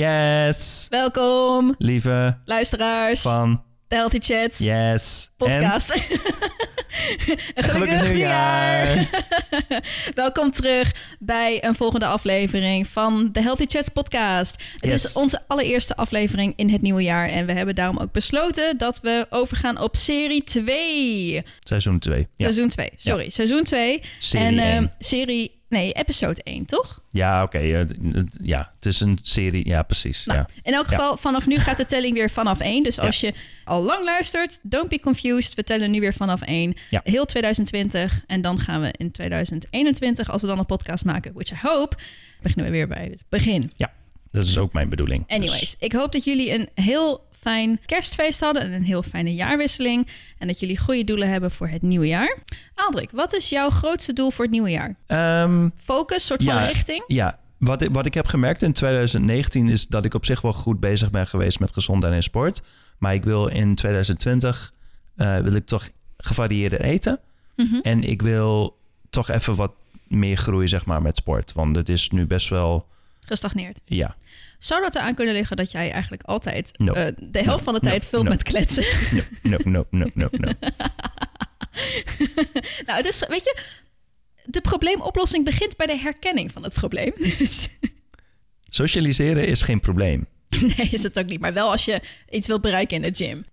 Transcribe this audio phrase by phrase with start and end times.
[0.00, 0.86] Yes!
[0.90, 3.20] Welkom, Lieve luisteraars.
[3.20, 5.30] van De Healthy Chats Yes.
[5.36, 5.90] podcast.
[7.54, 9.08] En gelukkig nieuwjaar.
[10.14, 14.62] Welkom terug bij een volgende aflevering van de Healthy Chats podcast.
[14.76, 15.04] Het Yes.
[15.04, 17.28] is onze allereerste aflevering in het nieuwe jaar.
[17.28, 21.42] En we hebben daarom ook besloten dat we overgaan op serie 2.
[21.60, 22.18] Seizoen 2.
[22.18, 22.26] Ja.
[22.36, 23.30] Seizoen 2, sorry.
[23.30, 24.00] Seizoen 2.
[24.18, 25.54] Serie en ehm, serie...
[25.68, 27.00] Nee, episode 1, toch?
[27.10, 27.58] Ja, oké.
[27.58, 27.84] eh,
[28.42, 29.66] ja, het is een serie.
[29.68, 30.24] Ja, precies.
[30.24, 30.46] Nou, ja.
[30.62, 30.96] in elk Ja.
[30.96, 32.82] geval, vanaf nu gaat de telling weer vanaf 1.
[32.82, 33.32] Dus als je
[33.64, 35.54] al lang luistert, don't be confused.
[35.54, 36.74] We tellen nu weer vanaf 1.
[36.90, 37.00] Ja.
[37.04, 38.22] Heel 2020.
[38.26, 41.96] En dan gaan we in 2021, als we dan een podcast maken, which I hope,
[42.42, 43.72] beginnen we weer bij het begin.
[44.30, 45.24] Dat is ook mijn bedoeling.
[45.28, 49.34] Anyways, Dus, ik hoop dat jullie een heel fijn kerstfeest hadden en een heel fijne
[49.34, 50.06] jaarwisseling.
[50.38, 52.38] En dat jullie goede doelen hebben voor het nieuwe jaar.
[52.74, 54.96] Aldrik, wat is jouw grootste doel voor het nieuwe jaar?
[55.06, 56.66] ehm, Focus, soort van Ja.
[56.66, 57.04] richting?
[57.06, 60.52] ja, wat ik, wat ik heb gemerkt in 2019 is dat ik op zich wel
[60.52, 62.62] goed bezig ben geweest met gezondheid en sport.
[62.98, 64.72] Maar ik wil in 2020
[65.16, 67.20] eh, wil ik toch gevarieerder eten.
[67.56, 67.78] Mhm.
[67.82, 68.78] En ik wil
[69.10, 69.72] toch even wat
[70.08, 71.52] meer groeien, zeg maar, met sport.
[71.52, 72.86] Want het is nu best wel,
[73.26, 73.80] Gestagneerd.
[73.84, 74.16] ja,
[74.66, 76.92] Zou dat eraan kunnen liggen dat jij eigenlijk altijd No.
[76.92, 77.64] eh, de helft No.
[77.64, 77.88] van de No.
[77.90, 78.84] tijd vult met kletsen?
[79.42, 80.30] no, no, no, no, no.
[82.86, 83.56] nou, is, weet je,
[84.44, 87.12] de probleemoplossing begint bij de herkenning van het probleem.
[87.38, 87.68] Dus,
[88.68, 90.26] Socialiseren is geen probleem.
[90.60, 91.40] nee, is het ook niet.
[91.40, 93.44] Maar wel als je iets wilt bereiken in de gym.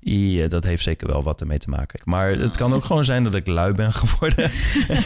[0.00, 2.00] Ja, dat heeft zeker wel wat ermee te maken.
[2.04, 4.50] Maar het kan ook gewoon zijn dat ik lui ben geworden.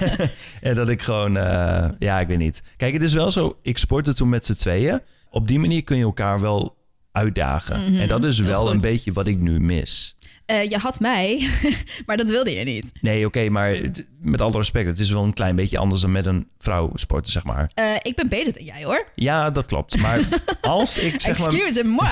[0.60, 2.62] en dat ik gewoon, eh, ja, ik weet niet.
[2.76, 5.00] Kijk, het is wel zo, ik sportte toen met z'n tweeën.
[5.30, 6.76] Op die manier kun je elkaar wel
[7.12, 7.92] uitdagen.
[7.92, 10.16] Mhm, En dat is wel een beetje wat ik nu mis.
[10.46, 11.48] Eh, je had mij,
[12.06, 12.92] maar dat wilde je niet.
[13.00, 16.12] Nee, oké, maar het- met alle respect, het is wel een klein beetje anders dan
[16.12, 17.70] met een vrouw sporten, zeg maar.
[17.74, 19.02] Eh, ik ben beter dan jij hoor.
[19.14, 19.98] Ja, dat klopt.
[20.00, 20.20] Maar
[20.60, 22.08] als ik zeg maar, Excuse moi.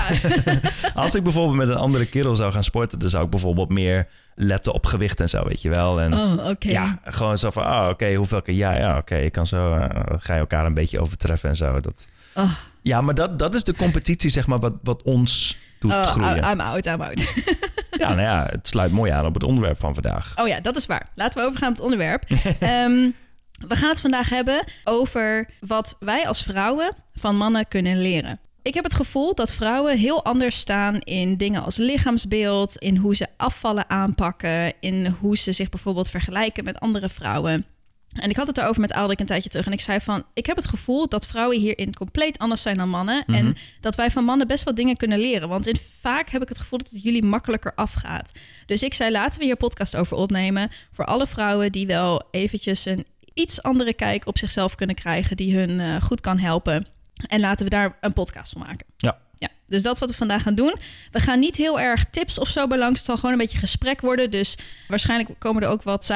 [0.94, 4.08] als ik bijvoorbeeld met een andere kerel zou gaan sporten, dan zou ik bijvoorbeeld meer
[4.34, 6.00] letten op gewicht en zo, weet je wel.
[6.00, 6.68] En Oh, oké.
[6.68, 8.54] Ja, gewoon zo van, oh, oké, hoeveel keer?
[8.54, 11.80] Ja, ja, oké, ik kan zo, eh, ga je elkaar een beetje overtreffen en zo.
[11.80, 12.08] Dat...
[12.34, 12.52] Oh.
[12.86, 16.50] Ja, maar dat, dat is de competitie, zeg maar, wat, wat ons doet Oh, groeien.
[16.50, 17.24] I'm out, I'm out.
[17.90, 20.32] Ja, nou ja, het sluit mooi aan op het onderwerp van vandaag.
[20.36, 21.08] Oh ja, dat is waar.
[21.14, 22.22] Laten we overgaan op het onderwerp.
[22.60, 23.10] Ehm,
[23.68, 28.40] we gaan het vandaag hebben over wat wij als vrouwen van mannen kunnen leren.
[28.62, 33.14] Ik heb het gevoel dat vrouwen heel anders staan in dingen als lichaamsbeeld, in hoe
[33.14, 37.66] ze afvallen aanpakken, in hoe ze zich bijvoorbeeld vergelijken met andere vrouwen.
[38.20, 39.66] En ik had het erover met Aldrik een tijdje terug.
[39.66, 42.88] En ik zei van, ik heb het gevoel dat vrouwen hierin compleet anders zijn dan
[42.88, 43.24] mannen.
[43.26, 43.38] Mhm.
[43.38, 45.48] En dat wij van mannen best wel dingen kunnen leren.
[45.48, 48.32] Want in, vaak heb ik het gevoel dat het jullie makkelijker afgaat.
[48.66, 50.70] Dus ik zei, laten we hier een podcast over opnemen.
[50.92, 55.36] Voor alle vrouwen die wel eventjes een iets andere kijk op zichzelf kunnen krijgen.
[55.36, 56.86] Die hun eh, goed kan helpen.
[57.26, 58.86] En laten we daar een podcast van maken.
[58.96, 59.18] Ja.
[59.38, 60.74] Ja, dus dat is wat we vandaag gaan doen.
[61.10, 62.96] We gaan niet heel erg tips of zo bij langs.
[62.96, 64.30] Het zal gewoon een beetje gesprek worden.
[64.30, 64.56] Dus
[64.88, 66.06] waarschijnlijk komen er ook wat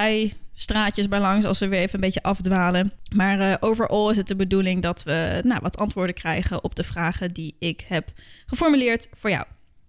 [0.61, 2.93] zijstraatjes bij langs als we weer even een beetje afdwalen.
[3.15, 6.85] Maar eh overal is het de bedoeling dat we nou, wat antwoorden krijgen op de
[6.85, 8.13] vragen die ik heb
[8.47, 9.45] geformuleerd voor jou.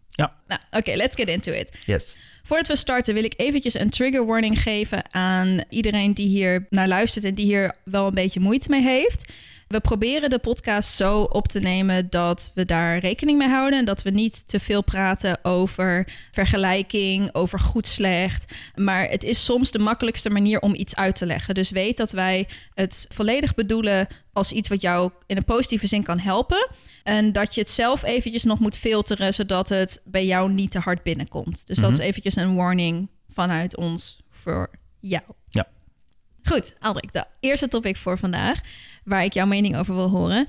[0.10, 0.34] Ja.
[0.48, 1.78] Nou, oké, let's get into it.
[1.86, 2.18] Yes.
[2.44, 6.88] Voordat we starten wil ik eventjes een trigger warning geven aan iedereen die hier naar
[6.88, 9.34] luistert en die hier wel een beetje moeite mee heeft.
[9.72, 13.86] We proberen de podcast zo op te nemen dat we daar rekening mee houden en
[13.86, 18.54] dat we niet te veel praten over vergelijking, over goed slecht.
[18.76, 21.54] Maar het is soms de makkelijkste manier om iets uit te leggen.
[21.56, 26.04] Dus weet dat wij het volledig bedoelen als iets wat jou in een positieve zin
[26.04, 26.70] kan helpen.
[27.04, 30.80] En dat je het zelf eventjes nog moet filteren, zodat het bij jou niet te
[30.80, 31.68] hard binnenkomt.
[31.68, 32.00] Dus dat Mhm.
[32.00, 35.24] is eventjes een warning vanuit ons voor jou.
[35.50, 35.68] Ja.
[36.44, 38.60] Goed, Aldrik, de eerste topic voor vandaag,
[39.04, 40.48] waar ik jouw mening over wil horen.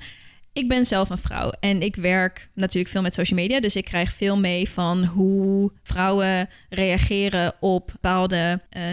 [0.53, 3.59] Ik ben zelf een vrouw en ik werk natuurlijk veel met social media.
[3.59, 8.83] Dus ik krijg veel mee van hoe vrouwen reageren op bepaalde eh,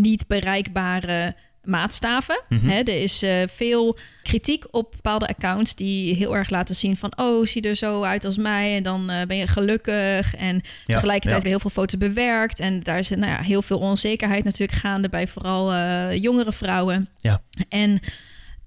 [0.00, 1.34] niet bereikbare
[1.64, 2.42] maatstaven.
[2.48, 2.68] Mhm.
[2.68, 7.12] Er is eh, veel kritiek op bepaalde accounts die heel erg laten zien van...
[7.16, 10.34] oh, zie er zo uit als mij en dan eh, ben je gelukkig.
[10.34, 11.48] En tegelijkertijd ja.
[11.48, 12.60] weer heel veel foto's bewerkt.
[12.60, 15.74] En daar is nou ja, heel veel onzekerheid natuurlijk gaande bij vooral
[16.14, 17.08] jongere vrouwen.
[17.20, 17.42] Ja.
[17.68, 18.00] En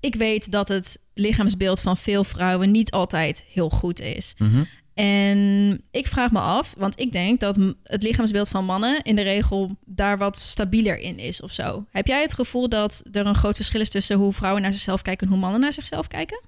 [0.03, 4.33] ik weet dat het lichaamsbeeld van veel vrouwen niet altijd heel goed is.
[4.37, 4.63] Mhm.
[4.93, 9.21] En ik vraag me af, want ik denk dat het lichaamsbeeld van mannen in de
[9.21, 11.85] regel daar wat stabieler in is of zo.
[11.91, 15.01] Heb jij het gevoel dat er een groot verschil is tussen hoe vrouwen naar zichzelf
[15.01, 16.41] kijken en hoe mannen naar zichzelf kijken?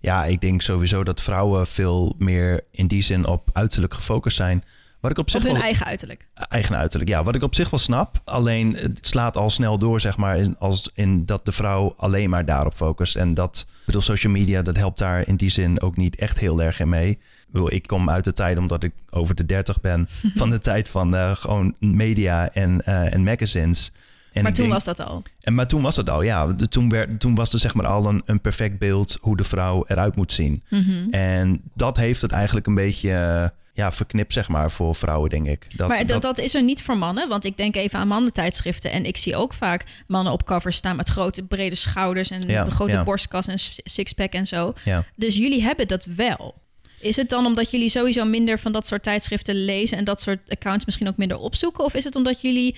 [0.00, 4.64] Ja, ik denk sowieso dat vrouwen veel meer in die zin op uiterlijk gefocust zijn.
[5.02, 6.26] Wat ik op zich Of hun wel, eigen uiterlijk.
[6.34, 7.22] eigen uiterlijk, ja.
[7.22, 8.20] Wat ik op zich wel snap.
[8.24, 12.30] Alleen het slaat al snel door, zeg maar, in, als in dat de vrouw alleen
[12.30, 13.16] maar daarop focust.
[13.16, 16.38] En dat, ik bedoel, social media, dat helpt daar in die zin ook niet echt
[16.38, 17.18] heel erg in mee.
[17.66, 21.14] Ik, kom uit de tijd, omdat ik over de 30 ben, van de tijd van
[21.16, 23.92] eh, gewoon media en, eh, en magazines.
[24.32, 25.22] En maar toen denk- was dat al.
[25.40, 26.46] en, maar toen was het al, ja.
[26.46, 29.44] De- Toen, werd, toen was er zeg maar al een, een perfect beeld hoe de
[29.44, 30.62] vrouw eruit moet zien.
[30.68, 31.10] Mhm.
[31.10, 35.46] En dat heeft het eigenlijk een beetje eh, ja, verknipt, zeg maar, voor vrouwen, denk
[35.46, 35.66] ik.
[35.76, 37.28] Dat, maar dat, dat is er niet voor mannen.
[37.28, 38.90] Want ik denk even aan mannentijdschriften.
[38.90, 42.64] En ik zie ook vaak mannen op covers staan met grote brede schouders en Ja,
[42.64, 43.04] een grote ja.
[43.04, 44.72] borstkas en sixpack en zo.
[44.84, 45.04] ja.
[45.14, 46.60] Dus jullie hebben dat wel.
[47.00, 50.50] Is het dan omdat jullie sowieso minder van dat soort tijdschriften lezen en dat soort
[50.50, 51.84] accounts misschien ook minder opzoeken?
[51.84, 52.76] Of is het omdat jullie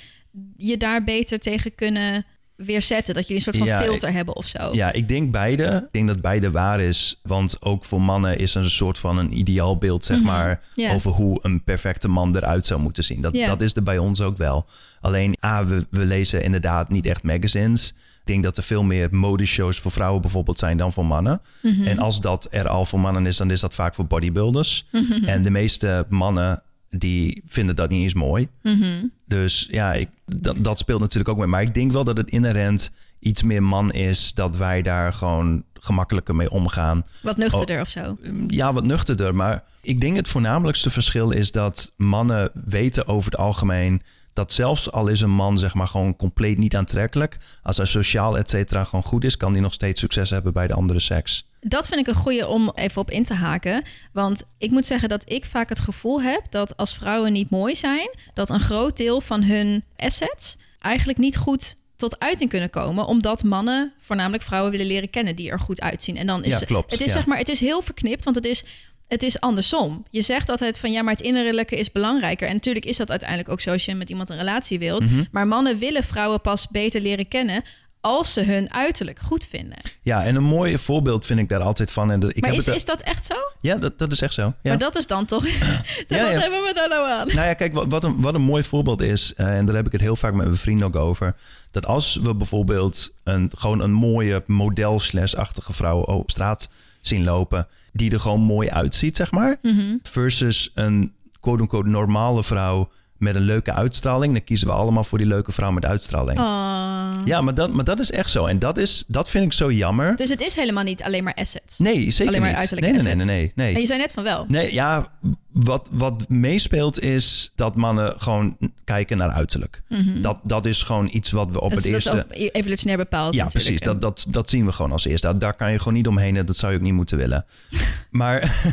[0.57, 2.27] je daar beter tegen kunnen
[2.57, 3.15] weerzetten?
[3.15, 4.75] Dat jullie een soort van Ja, filter hebben of zo?
[4.75, 5.65] ja, ik denk beide.
[5.87, 7.21] Ik denk dat beide waar is.
[7.23, 11.11] Want ook voor mannen is er een soort van een ideaalbeeld, zeg Mhm, maar, over
[11.11, 13.21] hoe een perfecte man eruit zou moeten zien.
[13.21, 14.67] Dat, dat is er bij ons ook wel.
[15.01, 17.89] Alleen, A, we, we lezen inderdaad niet echt magazines.
[18.21, 21.41] Ik denk dat er veel meer modeshows voor vrouwen bijvoorbeeld zijn dan voor mannen.
[21.63, 21.83] Mhm.
[21.87, 24.87] En als dat er al voor mannen is, dan is dat vaak voor bodybuilders.
[24.93, 25.25] Mhm.
[25.25, 26.63] En de meeste mannen
[26.99, 28.49] die vinden dat niet eens mooi.
[28.63, 29.07] Mhm.
[29.27, 31.47] Dus ja, ik, dat, dat speelt natuurlijk ook mee.
[31.47, 34.35] Maar ik denk wel dat het inherent iets meer man is.
[34.35, 37.05] Dat wij daar gewoon gemakkelijker mee omgaan.
[37.23, 38.17] Wat nuchterder of zo.
[38.47, 39.35] Ja, wat nuchterder.
[39.35, 44.03] Maar ik denk het voornamelijkste verschil is dat mannen weten over het algemeen...
[44.35, 47.39] dat zelfs al is een man zeg maar gewoon compleet niet aantrekkelijk...
[47.63, 49.37] als hij sociaal et cetera gewoon goed is...
[49.37, 51.47] kan hij nog steeds succes hebben bij de andere seks.
[51.61, 53.85] Dat vind ik een goede om even op in te haken.
[54.13, 57.77] Want ik moet zeggen dat ik vaak het gevoel heb dat als vrouwen niet mooi
[57.77, 63.07] zijn, dat een groot deel van hun assets eigenlijk niet goed tot uiting kunnen komen,
[63.07, 66.17] omdat mannen voornamelijk vrouwen willen leren kennen die er goed uitzien.
[66.17, 67.13] En dan is Ja, klopt, het is ja.
[67.13, 68.65] zeg maar, het is heel verknipt, want het is
[69.09, 70.05] het is andersom.
[70.11, 72.49] Je zegt altijd van ja, maar het innerlijke is belangrijker.
[72.49, 75.05] En natuurlijk is dat uiteindelijk ook zo als je met iemand een relatie wilt.
[75.05, 75.25] Mhm.
[75.31, 77.63] Maar mannen willen vrouwen pas beter leren kennen
[78.01, 79.79] als ze hun uiterlijk goed vinden.
[80.03, 82.11] Ja, en een mooi voorbeeld vind ik daar altijd van.
[82.11, 83.35] En dat- ik maar heb is, het, is dat echt zo?
[83.61, 84.43] Ja, dat, dat is echt zo.
[84.43, 84.55] Ja.
[84.63, 85.47] Maar dat is dan toch...
[85.49, 86.27] Ja, ja.
[86.27, 87.27] hebben we daar nou aan?
[87.27, 89.87] Nou ja, kijk, wat, wat, een, wat een mooi voorbeeld is, eh, en daar heb
[89.87, 91.35] ik het heel vaak met mijn vrienden ook over,
[91.71, 95.01] dat als we bijvoorbeeld een, gewoon een mooie model
[95.37, 96.69] achtige vrouw op straat
[97.01, 99.97] zien lopen, die er gewoon mooi uitziet, zeg maar, Mhm.
[100.03, 105.27] versus een quote-unquote normale vrouw met een leuke uitstraling, dan kiezen we allemaal voor die
[105.27, 106.39] leuke vrouw met uitstraling.
[106.39, 107.11] Oh.
[107.25, 108.47] Ja, maar dat, maar dat is echt zo.
[108.47, 110.17] En dat, is, dat vind ik zo jammer.
[110.17, 111.79] Dus het is helemaal niet alleen maar assets.
[111.79, 112.59] Nee, zeker Alleen maar niet.
[112.59, 113.75] uiterlijk nee, nee, nee, nee, nee, nee.
[113.75, 114.45] En je zei net van wel.
[114.49, 115.07] Nee, ja,
[115.55, 119.83] wat, wat meespeelt is dat mannen gewoon kijken naar uiterlijk.
[120.21, 121.75] dat, dat is gewoon iets wat we op Mhm.
[121.75, 122.27] Dat het dat eerste...
[122.31, 123.65] is ook evolutionair bepaald Ja, natuurlijk.
[123.67, 123.93] precies.
[123.93, 125.27] Dat, dat, dat zien we gewoon als eerste.
[125.27, 127.45] Daar, daar kan je gewoon niet omheen en dat zou je ook niet moeten willen.
[128.11, 128.65] maar,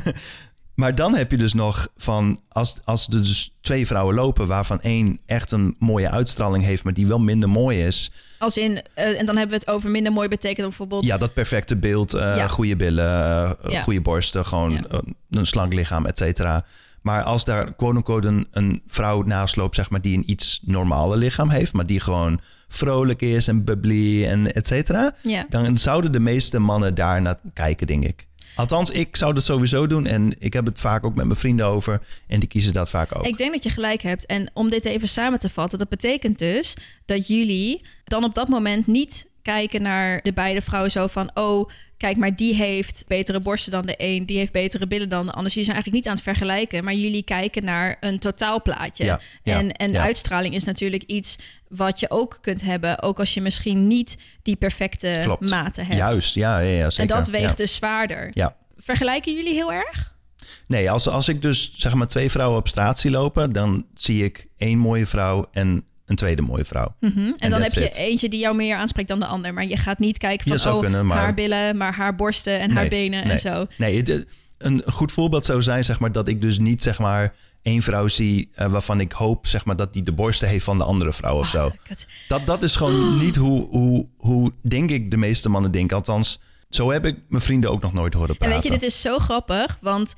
[0.81, 2.39] maar dan heb je dus nog van...
[2.49, 6.83] Als, als er dus twee vrouwen lopen waarvan één echt een mooie uitstraling heeft...
[6.83, 8.11] maar die wel minder mooi is...
[8.39, 11.05] Als in, eh, en dan hebben we het over minder mooi betekent bijvoorbeeld...
[11.05, 12.47] Ja, dat perfecte beeld, eh, Ja.
[12.47, 13.05] goede billen,
[13.63, 13.81] eh, Ja.
[13.81, 15.01] goede borsten, gewoon Ja.
[15.29, 16.65] een slank lichaam, et cetera.
[17.01, 21.17] Maar als daar quote-unquote een, een vrouw naast loopt, zeg maar, die een iets normale
[21.17, 25.15] lichaam heeft, maar die gewoon vrolijk is en bubbly en et cetera,
[25.49, 28.27] dan zouden de meeste mannen daar naar kijken, denk ik.
[28.61, 31.65] Althans, ik zou dat sowieso doen en ik heb het vaak ook met mijn vrienden
[31.65, 33.25] over en die kiezen dat vaak ook.
[33.25, 34.25] Ik denk dat je gelijk hebt.
[34.25, 36.73] En om dit even samen te vatten, dat betekent dus
[37.05, 41.69] dat jullie dan op dat moment niet kijken naar de beide vrouwen zo van, oh,
[41.97, 45.31] kijk, maar die heeft betere borsten dan de een, die heeft betere billen dan de
[45.31, 45.43] ander.
[45.43, 49.03] Dus jullie zijn eigenlijk niet aan het vergelijken, maar jullie kijken naar een totaalplaatje.
[49.03, 50.01] Ja, ja, en en ja.
[50.01, 51.37] uitstraling is natuurlijk iets
[51.71, 55.49] wat je ook kunt hebben, ook als je misschien niet die perfecte Klopt.
[55.49, 55.97] maten hebt.
[55.97, 57.53] Juist, ja, ja, ja en dat weegt ja.
[57.53, 58.29] dus zwaarder.
[58.33, 58.55] Ja.
[58.77, 60.15] Vergelijken jullie heel erg?
[60.67, 64.23] Nee, als, als ik dus zeg maar twee vrouwen op straat zie lopen, dan zie
[64.23, 66.95] ik één mooie vrouw en een tweede mooie vrouw.
[66.99, 67.19] Mhm.
[67.19, 67.95] En, En dan heb je it.
[67.95, 69.53] eentje die jou meer aanspreekt dan de ander.
[69.53, 72.71] Maar je gaat niet kijken van, oh, kunnen, maar- haar billen, maar haar borsten en
[72.71, 73.33] haar benen nee.
[73.33, 73.65] en zo.
[73.77, 74.25] Nee, het-
[74.61, 78.07] een goed voorbeeld zou zijn zeg maar, dat ik dus niet zeg maar, één vrouw
[78.07, 81.13] zie eh, waarvan ik hoop zeg maar, dat die de borsten heeft van de andere
[81.13, 81.65] vrouw of zo.
[81.65, 82.07] Ah, kut.
[82.27, 85.97] Dat, dat is gewoon niet hoe, hoe, hoe, denk ik, de meeste mannen denken.
[85.97, 86.39] Althans,
[86.69, 88.55] zo heb ik mijn vrienden ook nog nooit horen En praten.
[88.55, 90.13] weet je, dit is zo grappig, want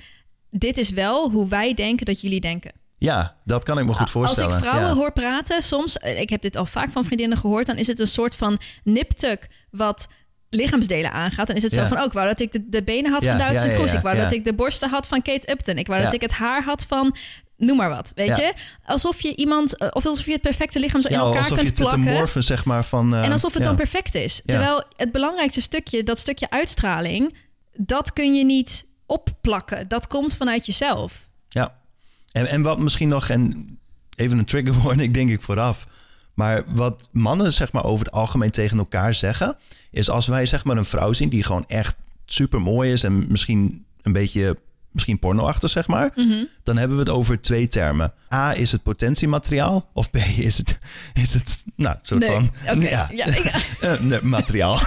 [0.49, 2.71] dit is wel hoe wij denken dat jullie denken.
[2.97, 4.53] Ja, dat kan ik me goed voorstellen.
[4.53, 4.95] Als ik vrouwen ja.
[4.95, 7.99] hoor praten, soms, eh, ik heb dit al vaak van vriendinnen gehoord, dan is het
[7.99, 10.07] een soort van niptuk wat
[10.53, 11.47] lichaamsdelen aangaat.
[11.47, 11.87] Dan is het zo Ja.
[11.87, 13.93] van, ook wou dat ik de, de benen had van Duitse Kroes.
[13.93, 15.77] Ik wou dat ik de borsten had van Kate Upton.
[15.77, 17.15] Ik wou dat ik het haar had van...
[17.57, 18.35] Noem maar wat, weet Ja.
[18.37, 18.53] je?
[18.85, 21.63] Alsof je iemand, eh, of alsof je het perfecte lichaam zo in elkaar alsof je
[21.65, 22.13] kunt het plakken.
[22.13, 23.13] morfen, zeg maar, van...
[23.15, 23.67] eh, En alsof het ja.
[23.67, 24.41] dan perfect is.
[24.45, 27.35] Terwijl het belangrijkste stukje, dat stukje uitstraling,
[27.75, 29.87] dat kun je niet opplakken.
[29.87, 31.27] Dat komt vanuit jezelf.
[31.49, 31.75] Ja.
[32.31, 33.77] En, en wat misschien nog, en
[34.15, 35.85] even een trigger warning denk ik vooraf.
[36.33, 39.57] Maar wat mannen zeg maar over het algemeen tegen elkaar zeggen...
[39.91, 43.03] is als wij zeg maar een vrouw zien die gewoon echt super mooi is...
[43.03, 44.57] en misschien een beetje
[44.91, 46.11] misschien pornoachtig, zeg maar.
[46.15, 46.43] Mhm.
[46.63, 48.13] Dan hebben we het over twee termen.
[48.33, 49.89] A, is het potentiemateriaal?
[49.93, 50.79] Of B, is het,
[51.13, 52.79] is het nou, soort Nee, van...
[52.81, 53.45] Ja, Ja, ik-
[53.81, 54.79] eh, nee, materiaal.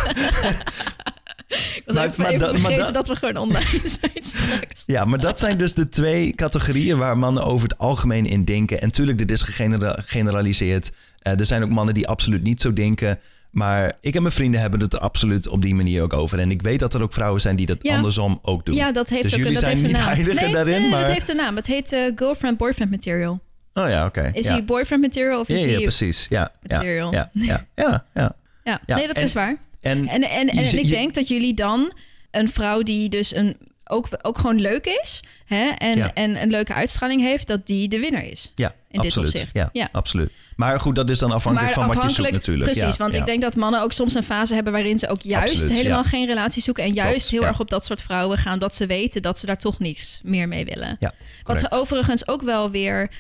[1.49, 3.65] Ik was Maar- even, maar even dat- maar we gewoon online
[4.01, 4.83] zijn straks.
[4.87, 8.81] Ja, maar dat zijn dus de twee categorieën waar mannen over het algemeen in denken.
[8.81, 10.93] En tuurlijk, dit is gegeneraliseerd.
[11.27, 13.19] Eh, er zijn ook mannen die absoluut niet zo denken.
[13.51, 16.39] Maar ik en mijn vrienden hebben het er absoluut op die manier ook over.
[16.39, 17.97] En ik weet dat er ook vrouwen zijn die dat Ja.
[17.97, 18.75] andersom ook doen.
[18.75, 20.45] Ja, dat heeft Dus ook jullie dat zijn heeft een niet naam.
[20.45, 21.57] nee, daarin, nee, maar- dat heeft een naam.
[21.57, 23.41] Het heet eh, girlfriend-boyfriend material.
[23.75, 24.31] Oh ja, oké.
[24.33, 24.53] Is ja.
[24.53, 25.81] hij boyfriend material of ja, is ja, hij...
[25.81, 26.27] precies.
[26.29, 27.13] Ja, ja, material?
[27.13, 28.35] ja, ja, ja, ja.
[28.65, 29.57] Ja, Ja, nee, dat en- is waar.
[29.81, 31.93] En, En, en, en, je ik je- denk dat jullie dan
[32.31, 33.57] een vrouw die dus een,
[33.91, 35.21] ook, ook gewoon leuk is...
[35.47, 36.15] Hè, en, Ja.
[36.15, 38.53] en een leuke uitstraling heeft, dat die de winnaar is.
[38.55, 39.33] ja, in dit absoluut.
[39.33, 39.55] opzicht.
[39.55, 39.89] Ja, Ja.
[39.93, 40.31] absoluut.
[40.57, 42.71] Maar goed, dat is dan afhankelijk van wat je zoekt natuurlijk.
[42.71, 45.21] Precies, Ja, want ik denk dat mannen ook soms een fase hebben waarin ze ook
[45.21, 48.39] juist Absoluut, helemaal geen relatie zoeken en juist Klopt, heel erg op dat soort vrouwen
[48.39, 50.97] gaan, dat ze weten dat ze daar toch niets meer mee willen.
[50.99, 51.13] Ja,
[51.43, 51.75] Wat correct.
[51.75, 53.11] overigens ook wel weer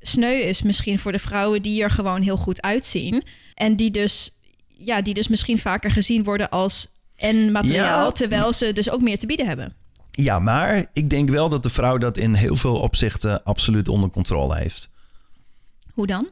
[0.00, 4.30] sneu is misschien voor de vrouwen die er gewoon heel goed uitzien en die dus,
[4.66, 9.18] ja, die dus misschien vaker gezien worden als en materiaal, terwijl ze dus ook meer
[9.18, 9.74] te bieden hebben.
[10.22, 14.10] Ja, maar ik denk wel dat de vrouw dat in heel veel opzichten absoluut onder
[14.10, 14.88] controle heeft.
[15.92, 16.28] Hoe dan?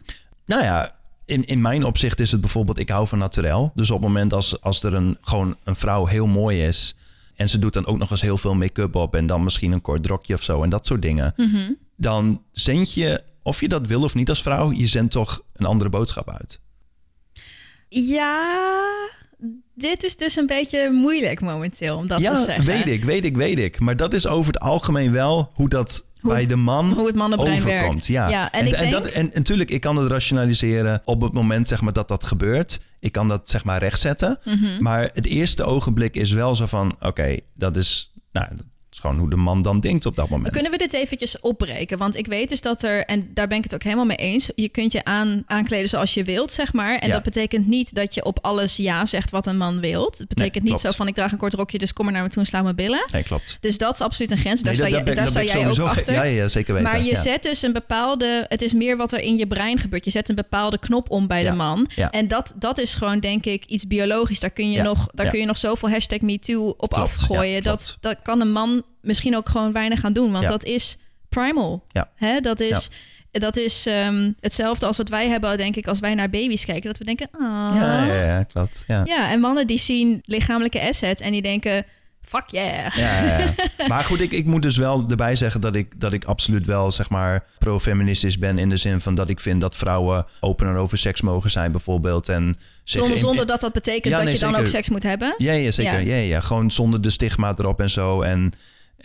[0.47, 3.73] Nou ja, in, in mijn opzicht is het bijvoorbeeld, ik hou van naturel.
[3.75, 6.97] Dus op het moment als, als er een, gewoon een vrouw heel mooi is...
[7.35, 9.15] en ze doet dan ook nog eens heel veel make-up op...
[9.15, 11.33] en dan misschien een kort rokje of zo en dat soort dingen...
[11.37, 11.73] Mhm.
[11.97, 14.73] dan zend je, of je dat wil of niet als vrouw...
[14.73, 16.61] je zendt toch een andere boodschap uit.
[17.89, 18.55] Ja,
[19.75, 22.65] dit is dus een beetje moeilijk momenteel om dat te ja, zeggen.
[22.65, 23.81] weet ik, weet ik, weet ik.
[23.81, 27.15] Maar dat is over het algemeen wel hoe dat Hoe- bij de man hoe het
[27.17, 27.83] mannenbrein overkomt.
[27.83, 28.07] werkt.
[28.07, 28.29] Ja.
[28.29, 31.33] Ja, en en, ik en, denk- dat, en, natuurlijk, ik kan het rationaliseren op het
[31.33, 32.81] moment zeg maar, dat dat gebeurt.
[33.01, 34.39] Ik kan dat zeg maar rechtzetten.
[34.45, 34.83] Mhm.
[34.83, 36.97] Maar het eerste ogenblik is wel zo van...
[37.01, 38.13] oké, dat is...
[38.33, 38.65] Nou, dat is
[39.07, 40.53] gewoon hoe de man dan denkt op dat moment.
[40.53, 41.99] Kunnen we dit eventjes opbreken?
[41.99, 44.51] Want ik weet dus dat er, en daar ben ik het ook helemaal mee eens,
[44.55, 46.97] je kunt je aan, aankleden zoals je wilt, zeg maar.
[46.99, 47.15] En Ja.
[47.15, 50.19] dat betekent niet dat je op alles ja zegt wat een man wilt.
[50.19, 50.95] Het betekent Nee, niet klopt.
[50.95, 52.63] zo van ik draag een kort rokje, dus kom maar naar me toe en sla
[52.63, 53.05] mijn billen.
[53.13, 53.59] Nee, klopt.
[53.61, 54.61] Dus dat is absoluut een grens.
[54.63, 56.13] Daar Nee, sta, dat- je, daar sta jij ook achter.
[56.13, 56.91] Ja, ja, zeker weten.
[56.91, 57.21] Maar je ja.
[57.21, 58.45] zet dus een bepaalde.
[58.49, 60.05] Het is meer wat er in je brein gebeurt.
[60.05, 61.89] Je zet een bepaalde knop om bij Ja, de man.
[62.11, 64.41] En dat, dat is gewoon, denk ik, iets biologisch.
[64.41, 67.63] Daar kun je, nog, daar kun je nog zoveel hashtag MeToo op Klopt, afgooien.
[67.63, 70.31] dat, dat kan een man misschien ook gewoon weinig aan doen.
[70.31, 70.51] Want Ja.
[70.51, 70.99] dat is
[71.29, 71.85] primal.
[71.89, 72.11] Ja.
[72.15, 72.41] Hè?
[72.41, 72.91] Dat is.
[73.31, 76.85] Dat is ehm, hetzelfde als wat wij hebben, denk ik, als wij naar baby's kijken.
[76.85, 77.75] Dat we denken, ah.
[77.77, 78.85] Ja, ja, ja, klopt.
[78.87, 79.03] Ja.
[79.05, 81.85] Ja, en mannen die zien lichamelijke assets en die denken,
[82.23, 82.97] fuck yeah.
[82.97, 83.55] Ja, ja, ja.
[83.89, 86.91] Maar goed, ik, ik moet dus wel erbij zeggen dat ik, dat ik absoluut wel,
[86.91, 88.59] zeg maar, pro-feministisch ben.
[88.59, 92.29] In de zin van dat ik vind dat vrouwen opener over seks mogen zijn, bijvoorbeeld.
[92.29, 94.65] En Zonder, zonder dat dat betekent Ja, dat nee, je dan zeker.
[94.65, 95.35] ook seks moet hebben.
[95.39, 96.01] Ja, ja zeker.
[96.01, 96.41] Ja, ja.
[96.41, 98.23] Gewoon zonder de stigma erop en zo.
[98.23, 98.53] En,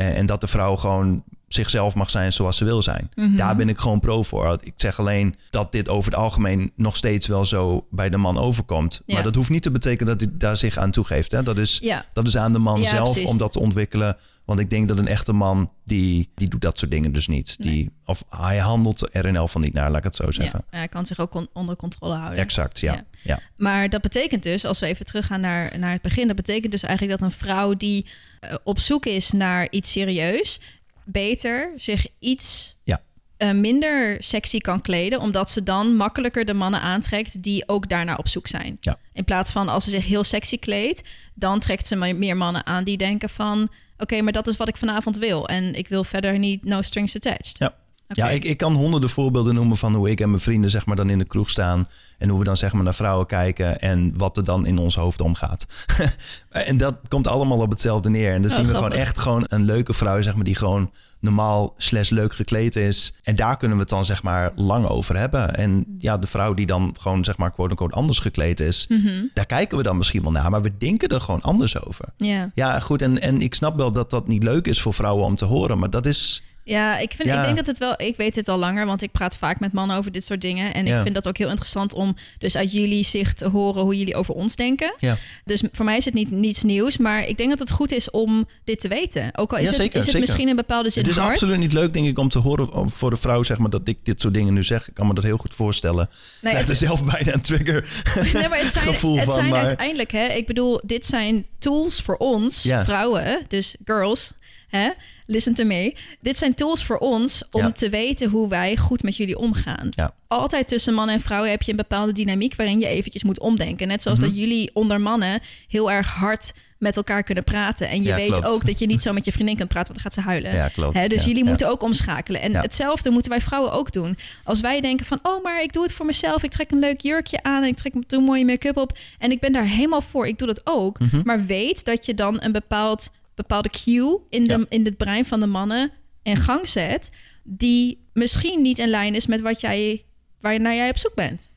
[0.01, 3.09] en, en dat de vrouw gewoon zichzelf mag zijn zoals ze wil zijn.
[3.15, 3.35] Mhm.
[3.35, 4.59] Daar ben ik gewoon pro voor.
[4.63, 8.37] Ik zeg alleen dat dit over het algemeen nog steeds wel zo bij de man
[8.37, 9.01] overkomt.
[9.05, 9.13] Ja.
[9.13, 11.31] Maar dat hoeft niet te betekenen dat hij daar zich aan toegeeft.
[11.31, 11.43] Hè?
[11.43, 12.05] Dat, is, Ja.
[12.13, 13.29] dat is aan de man Ja, zelf precies.
[13.29, 14.17] om dat te ontwikkelen.
[14.51, 17.55] Want ik denk dat een echte man, die, die doet dat soort dingen dus niet.
[17.59, 20.63] Die, of hij handelt er in elk geval niet naar, laat ik het zo zeggen.
[20.71, 22.39] Ja, hij kan zich ook on- onder controle houden.
[22.39, 22.93] Exact, ja.
[22.93, 23.03] Ja.
[23.23, 23.39] ja.
[23.55, 26.83] Maar dat betekent dus, als we even teruggaan naar, naar het begin, dat betekent dus
[26.83, 28.05] eigenlijk dat een vrouw die
[28.39, 30.59] eh, op zoek is naar iets serieus,
[31.03, 33.01] beter zich iets Ja.
[33.37, 38.17] eh, minder sexy kan kleden, omdat ze dan makkelijker de mannen aantrekt die ook daarnaar
[38.17, 38.77] op zoek zijn.
[38.79, 38.97] Ja.
[39.13, 41.01] In plaats van als ze zich heel sexy kleedt,
[41.33, 43.69] dan trekt ze maar meer mannen aan die denken van,
[44.01, 47.15] oké, maar dat is wat ik vanavond wil en ik wil verder niet no strings
[47.15, 47.55] attached.
[47.57, 47.73] Ja.
[48.13, 50.95] Ja, ik, ik kan honderden voorbeelden noemen van hoe ik en mijn vrienden zeg maar
[50.95, 51.85] dan in de kroeg staan.
[52.17, 54.95] En hoe we dan zeg maar naar vrouwen kijken en wat er dan in ons
[54.95, 55.65] hoofd omgaat.
[56.49, 58.33] en dat komt allemaal op hetzelfde neer.
[58.33, 58.91] En dan Oh, zien we grappig.
[58.93, 60.91] gewoon echt gewoon een leuke vrouw zeg maar die gewoon
[61.21, 63.13] normaal slash leuk gekleed is.
[63.23, 65.55] En daar kunnen we het dan zeg maar lang over hebben.
[65.55, 68.85] En ja, de vrouw die dan gewoon zeg maar quote unquote anders gekleed is.
[68.89, 69.25] Mhm.
[69.33, 72.05] Daar kijken we dan misschien wel naar, maar we denken er gewoon anders over.
[72.17, 72.51] Ja.
[72.55, 73.01] Ja, goed.
[73.01, 75.79] En, en ik snap wel dat dat niet leuk is voor vrouwen om te horen,
[75.79, 76.43] maar dat is...
[76.63, 77.37] Ja, ik, vind, Ja.
[77.39, 77.93] ik denk dat het wel...
[77.97, 80.73] Ik weet dit al langer, want ik praat vaak met mannen over dit soort dingen.
[80.73, 80.95] En Ja.
[80.97, 84.15] ik vind dat ook heel interessant om dus uit jullie zicht te horen hoe jullie
[84.15, 84.93] over ons denken.
[84.99, 85.17] Ja.
[85.45, 88.09] Dus voor mij is het niet niets nieuws, maar ik denk dat het goed is
[88.11, 89.29] om dit te weten.
[89.37, 91.31] Ook al is Ja, het, zeker, is het misschien in bepaalde zin Het is hard.
[91.31, 93.97] absoluut niet leuk, denk ik, om te horen voor de vrouw, zeg maar, dat ik
[94.03, 94.87] dit soort dingen nu zeg.
[94.87, 96.09] Ik kan me dat heel goed voorstellen.
[96.41, 98.03] Nee, krijg er het- zelf bijna een trigger
[98.33, 99.33] Nee, maar het zijn, gevoel het van.
[99.33, 99.65] zijn maar...
[99.65, 104.31] uiteindelijk, hè, ik bedoel, dit zijn tools voor ons, vrouwen, dus girls,
[104.71, 104.89] Hè?
[105.25, 105.95] Listen to me.
[106.19, 107.71] Dit zijn tools voor ons om Ja.
[107.71, 109.87] te weten hoe wij goed met jullie omgaan.
[109.91, 110.11] Ja.
[110.27, 113.87] Altijd tussen mannen en vrouwen heb je een bepaalde dynamiek waarin je eventjes moet omdenken.
[113.87, 114.27] Net zoals Mhm.
[114.27, 117.89] dat jullie onder mannen heel erg hard met elkaar kunnen praten.
[117.89, 118.45] En je Ja, weet klopt.
[118.45, 120.53] ook dat je niet zo met je vriendin kunt praten, want dan gaat ze huilen.
[120.53, 120.95] Ja, klopt.
[120.97, 122.41] Hè, dus Ja, jullie moeten ook omschakelen.
[122.41, 124.17] En hetzelfde moeten wij vrouwen ook doen.
[124.43, 126.43] Als wij denken van, oh, maar ik doe het voor mezelf.
[126.43, 128.97] Ik trek een leuk jurkje aan en ik trek doe mooie make-up op.
[129.19, 130.27] En ik ben daar helemaal voor.
[130.27, 130.99] Ik doe dat ook.
[130.99, 131.21] Mhm.
[131.23, 134.65] Maar weet dat je dan een bepaald, bepaalde cue in, de, Ja.
[134.69, 135.91] in het brein van de mannen
[136.23, 137.11] in gang zet...
[137.43, 140.05] die misschien niet in lijn is met wat jij,
[140.39, 141.49] waar naar jij op zoek bent.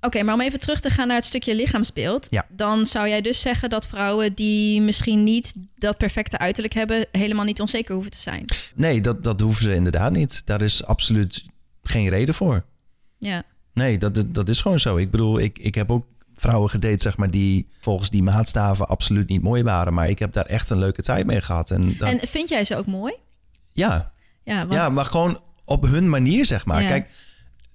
[0.00, 2.26] Oké, maar om even terug te gaan naar het stukje lichaamsbeeld.
[2.30, 2.46] Ja.
[2.50, 7.06] Dan zou jij dus zeggen dat vrouwen die misschien niet dat perfecte uiterlijk hebben...
[7.12, 8.44] helemaal niet onzeker hoeven te zijn.
[8.74, 10.46] Nee, dat, dat hoeven ze inderdaad niet.
[10.46, 11.44] Daar is absoluut
[11.82, 12.64] geen reden voor.
[13.18, 13.42] Ja.
[13.74, 14.96] Nee, dat, dat- dat is gewoon zo.
[14.96, 19.28] Ik bedoel, ik, ik heb ook vrouwen gedate, zeg maar, die volgens die maatstaven absoluut
[19.28, 19.94] niet mooi waren.
[19.94, 21.70] Maar ik heb daar echt een leuke tijd mee gehad.
[21.70, 23.14] En, dat, En vind jij ze ook mooi?
[23.72, 24.12] ja,
[24.44, 26.82] Ja, want, ja, maar gewoon op hun manier, zeg maar.
[26.82, 26.88] Ja.
[26.88, 27.10] Kijk,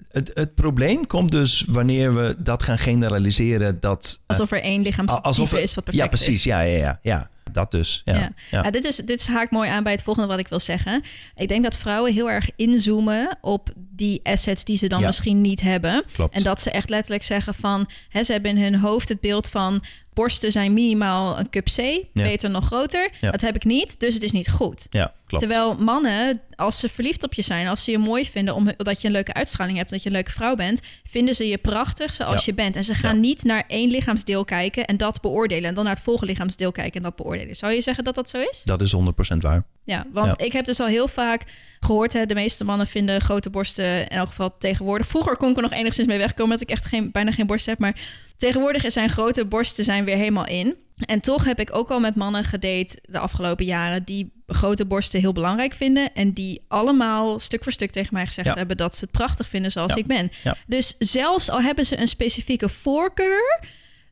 [0.09, 3.79] het, het probleem komt dus wanneer we dat gaan generaliseren.
[3.79, 6.35] Dat, eh, alsof er één lichaamstype er- is wat perfect Ja, precies.
[6.35, 6.43] is.
[6.43, 7.29] Ja, ja, ja, ja.
[7.51, 8.01] Dat dus.
[8.05, 8.31] Ja, Ja.
[8.51, 8.63] ja.
[8.63, 11.03] Ja, dit, is, dit is haakt mooi aan bij het volgende wat ik wil zeggen.
[11.35, 15.05] Ik denk dat vrouwen heel erg inzoomen op die assets die ze dan Ja.
[15.05, 16.03] misschien niet hebben.
[16.13, 16.35] klopt.
[16.35, 17.89] En dat ze echt letterlijk zeggen van...
[18.09, 19.83] Hè, ze hebben in hun hoofd het beeld van...
[20.13, 23.09] borsten zijn minimaal een cup C, beter nog groter.
[23.19, 23.31] Ja.
[23.31, 24.87] Dat heb ik niet, dus het is niet goed.
[24.89, 25.43] ja, klopt.
[25.43, 27.67] Terwijl mannen, als ze verliefd op je zijn...
[27.67, 29.89] als ze je mooi vinden omdat je een leuke uitstraling hebt...
[29.89, 30.81] dat je een leuke vrouw bent...
[31.09, 32.75] vinden ze je prachtig zoals je bent.
[32.75, 34.85] En ze gaan niet naar één lichaamsdeel kijken...
[34.85, 35.69] en dat beoordelen.
[35.69, 37.55] En dan naar het volgende lichaamsdeel kijken en dat beoordelen.
[37.55, 38.61] Zou je zeggen dat dat zo is?
[38.65, 39.63] Dat is 100% waar.
[39.83, 41.43] Ja, want ik heb dus al heel vaak
[41.79, 42.13] gehoord...
[42.13, 43.85] Hè, de meeste mannen vinden grote borsten...
[43.98, 45.08] in elk geval tegenwoordig...
[45.08, 46.51] Vroeger kon ik er nog enigszins mee wegkomen...
[46.51, 47.79] dat ik echt geen, bijna geen borst heb.
[47.79, 47.96] Maar
[48.38, 50.77] tegenwoordig zijn grote borsten zijn weer helemaal in.
[51.05, 54.03] En toch heb ik ook al met mannen gedate de afgelopen jaren...
[54.03, 56.13] die grote borsten heel belangrijk vinden...
[56.13, 58.53] en die allemaal stuk voor stuk tegen mij gezegd Ja.
[58.53, 58.77] hebben...
[58.77, 60.00] dat ze het prachtig vinden zoals Ja.
[60.00, 60.31] ik ben.
[60.43, 60.55] Ja.
[60.67, 63.60] Dus zelfs al hebben ze een specifieke voorkeur...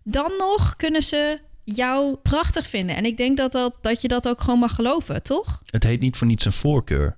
[0.04, 2.96] dan nog kunnen ze jou prachtig vinden.
[2.96, 5.62] En ik denk dat, dat, dat je dat ook gewoon mag geloven, toch?
[5.66, 7.17] Het heet niet voor niets een voorkeur.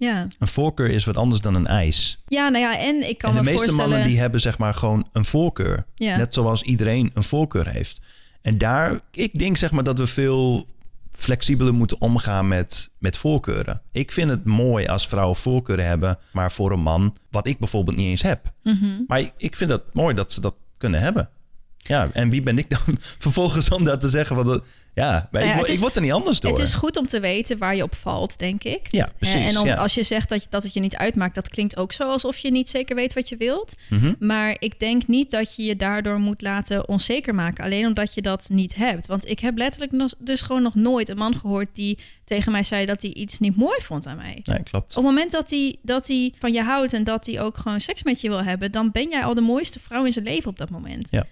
[0.00, 0.26] Ja.
[0.38, 2.22] Een voorkeur is wat anders dan een eis.
[2.28, 3.90] Ja, nou ja, en ik kan en de me meeste voorstellen...
[3.90, 5.84] mannen die hebben zeg maar gewoon een voorkeur.
[5.94, 6.16] Ja.
[6.16, 8.00] Net zoals iedereen een voorkeur heeft.
[8.42, 10.66] En daar, ik denk zeg maar dat we veel
[11.12, 13.82] flexibeler moeten omgaan met, met voorkeuren.
[13.92, 17.96] Ik vind het mooi als vrouwen voorkeuren hebben, maar voor een man, wat ik bijvoorbeeld
[17.96, 18.52] niet eens heb.
[18.62, 18.86] Mhm.
[19.06, 21.28] Maar ik- vind het mooi dat ze dat kunnen hebben.
[21.76, 22.80] Ja, en wie ben ik dan
[23.18, 24.36] vervolgens om dat te zeggen?
[24.36, 26.50] Van dat, ja, maar Ja, ik, ik word er niet anders door.
[26.50, 28.80] Het is goed om te weten waar je op valt, denk ik.
[28.88, 29.74] Ja, precies, En om, ja.
[29.74, 32.50] als je zegt dat, dat het je niet uitmaakt, dat klinkt ook zo alsof je
[32.50, 33.74] niet zeker weet wat je wilt.
[33.88, 34.12] Mhm.
[34.18, 37.64] Maar ik denk niet dat je je daardoor moet laten onzeker maken.
[37.64, 39.06] Alleen omdat je dat niet hebt.
[39.06, 42.62] Want ik heb letterlijk nog, dus gewoon nog nooit een man gehoord die tegen mij
[42.62, 44.40] zei dat hij iets niet mooi vond aan mij.
[44.42, 44.88] Nee, klopt.
[44.90, 47.80] Op het moment dat hij, dat hij van je houdt en dat hij ook gewoon
[47.80, 50.50] seks met je wil hebben, dan ben jij al de mooiste vrouw in zijn leven
[50.50, 51.08] op dat moment.
[51.10, 51.24] Ja,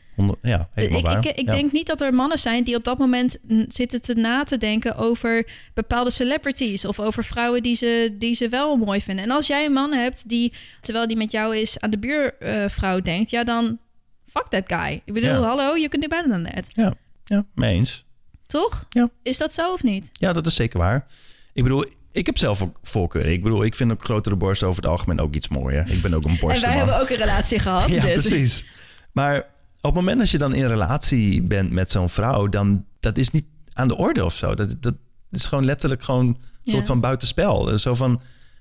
[0.43, 1.27] ja helemaal ik, waar.
[1.27, 1.55] ik, ik Ja.
[1.55, 3.39] denk niet dat er mannen zijn die op dat moment
[3.69, 8.49] zitten te na te denken over bepaalde celebrities of over vrouwen die ze, die ze
[8.49, 9.25] wel mooi vinden.
[9.25, 13.01] En als jij een man hebt die, terwijl die met jou is, aan de buurvrouw
[13.01, 13.79] denkt, ja dan
[14.33, 15.03] fuck that guy.
[15.05, 15.41] Ik bedoel, Ja.
[15.41, 16.67] hallo, you can do better than that.
[16.75, 18.07] Ja, ja, mee eens.
[18.47, 18.85] Toch?
[18.89, 19.11] Ja.
[19.23, 20.11] Is dat zo of niet?
[20.13, 21.07] Ja, dat is zeker waar.
[21.53, 23.33] Ik bedoel, ik heb zelf ook voorkeuren.
[23.33, 25.91] Ik bedoel, ik vind ook grotere borsten over het algemeen ook iets mooier.
[25.91, 26.69] Ik ben ook een En borstenman.
[26.77, 27.89] wij hebben ook een relatie gehad.
[27.99, 28.29] Ja, dus.
[28.29, 28.65] precies.
[29.13, 29.37] Maar
[29.77, 33.31] op het moment dat je dan in relatie bent met zo'n vrouw, dan dat is
[33.31, 34.55] niet aan de orde of zo.
[34.55, 34.95] Dat, dat
[35.31, 36.73] is gewoon letterlijk gewoon een Ja.
[36.73, 37.79] soort van buitenspel.
[37.79, 38.21] Zo van,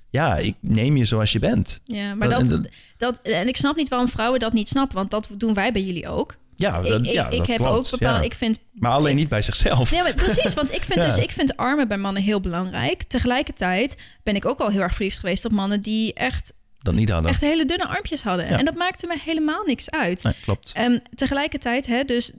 [0.10, 1.82] ja, ik neem je zoals je bent.
[1.84, 4.70] Ja, maar Dat- dat, en dat, dat- En ik snap niet waarom vrouwen dat niet
[4.70, 6.36] snappen, want dat doen wij bij jullie ook.
[6.56, 8.18] Ja, dat, ik, ja, ik dat heb klopt, ook bepaald.
[8.20, 8.22] ja.
[8.26, 9.92] Ik vind Maar alleen niet bij zichzelf.
[9.92, 10.54] Maar precies.
[10.54, 11.06] Want ik vind, Ja.
[11.06, 13.04] dus, ik vind armen bij mannen heel belangrijk.
[13.04, 17.10] Tegelijkertijd ben ik ook al heel erg verliefd geweest op mannen die echt, Dat niet
[17.10, 17.32] hadden.
[17.32, 18.46] echt hele dunne armpjes hadden.
[18.46, 20.24] En dat maakte me helemaal niks uit.
[20.24, 20.72] Nee, klopt.
[20.76, 22.32] En tegelijkertijd, hè, dus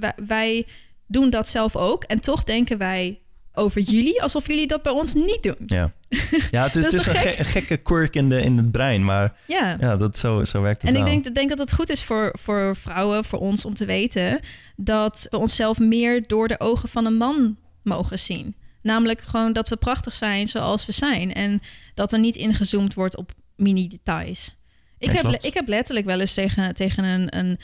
[0.00, 0.66] wij, wij
[1.08, 2.04] doen dat zelf ook.
[2.04, 3.18] En toch denken wij
[3.52, 5.56] over jullie alsof jullie dat bij ons niet doen.
[5.66, 5.92] Ja,
[6.50, 9.04] ja het is, een, ge- gekke quirk in, de, in het brein.
[9.04, 9.76] Maar Ja.
[9.80, 12.34] ja, dat, zo, zo werkt het En ik denk, denk dat het goed is voor,
[12.40, 14.40] voor vrouwen, voor ons om te weten
[14.76, 18.54] dat we onszelf meer door de ogen van een man mogen zien.
[18.82, 21.34] Namelijk gewoon dat we prachtig zijn zoals we zijn.
[21.34, 21.60] En
[21.94, 24.56] dat er niet ingezoomd wordt op mini-details.
[24.98, 27.58] Ik, heb, ik heb letterlijk wel eens tegen, tegen een, een,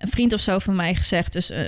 [0.00, 1.32] een vriend of zo van mij gezegd.
[1.32, 1.64] Dus eh,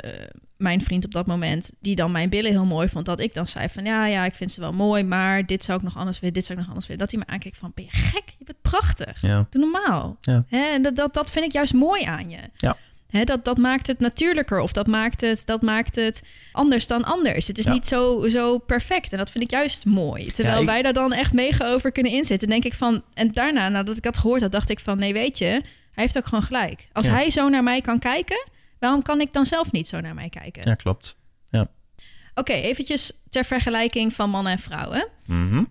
[0.56, 3.06] mijn vriend op dat moment, die dan mijn billen heel mooi vond.
[3.06, 5.78] Dat ik dan zei van ja, ja, ik vind ze wel mooi, maar dit zou
[5.78, 7.02] ik nog anders willen, dit zou ik nog anders willen.
[7.08, 8.22] Dat hij me aankeek van ben je gek?
[8.38, 9.20] Je bent prachtig.
[9.20, 10.16] Ja, Doe normaal.
[10.20, 10.44] Ja.
[10.48, 12.38] Hè, en dat, dat, dat vind ik juist mooi aan je.
[12.56, 12.76] Ja.
[13.10, 17.04] Hè, dat, dat maakt het natuurlijker of dat maakt het, dat maakt het anders dan
[17.04, 17.46] anders.
[17.46, 17.72] Het is Ja.
[17.72, 20.24] niet zo, zo perfect en dat vind ik juist mooi.
[20.30, 22.48] Terwijl Ja, ik- wij daar dan echt mega over kunnen inzitten.
[22.48, 25.38] denk ik van, en daarna, nadat ik dat gehoord had, dacht ik van, nee weet
[25.38, 26.88] je, hij heeft ook gewoon gelijk.
[26.92, 27.12] Als Ja.
[27.12, 28.46] hij zo naar mij kan kijken,
[28.78, 30.62] waarom kan ik dan zelf niet zo naar mij kijken?
[30.68, 31.16] Ja, klopt.
[32.34, 35.08] Oké, eventjes ter vergelijking van mannen en vrouwen.
[35.26, 35.64] Mhm.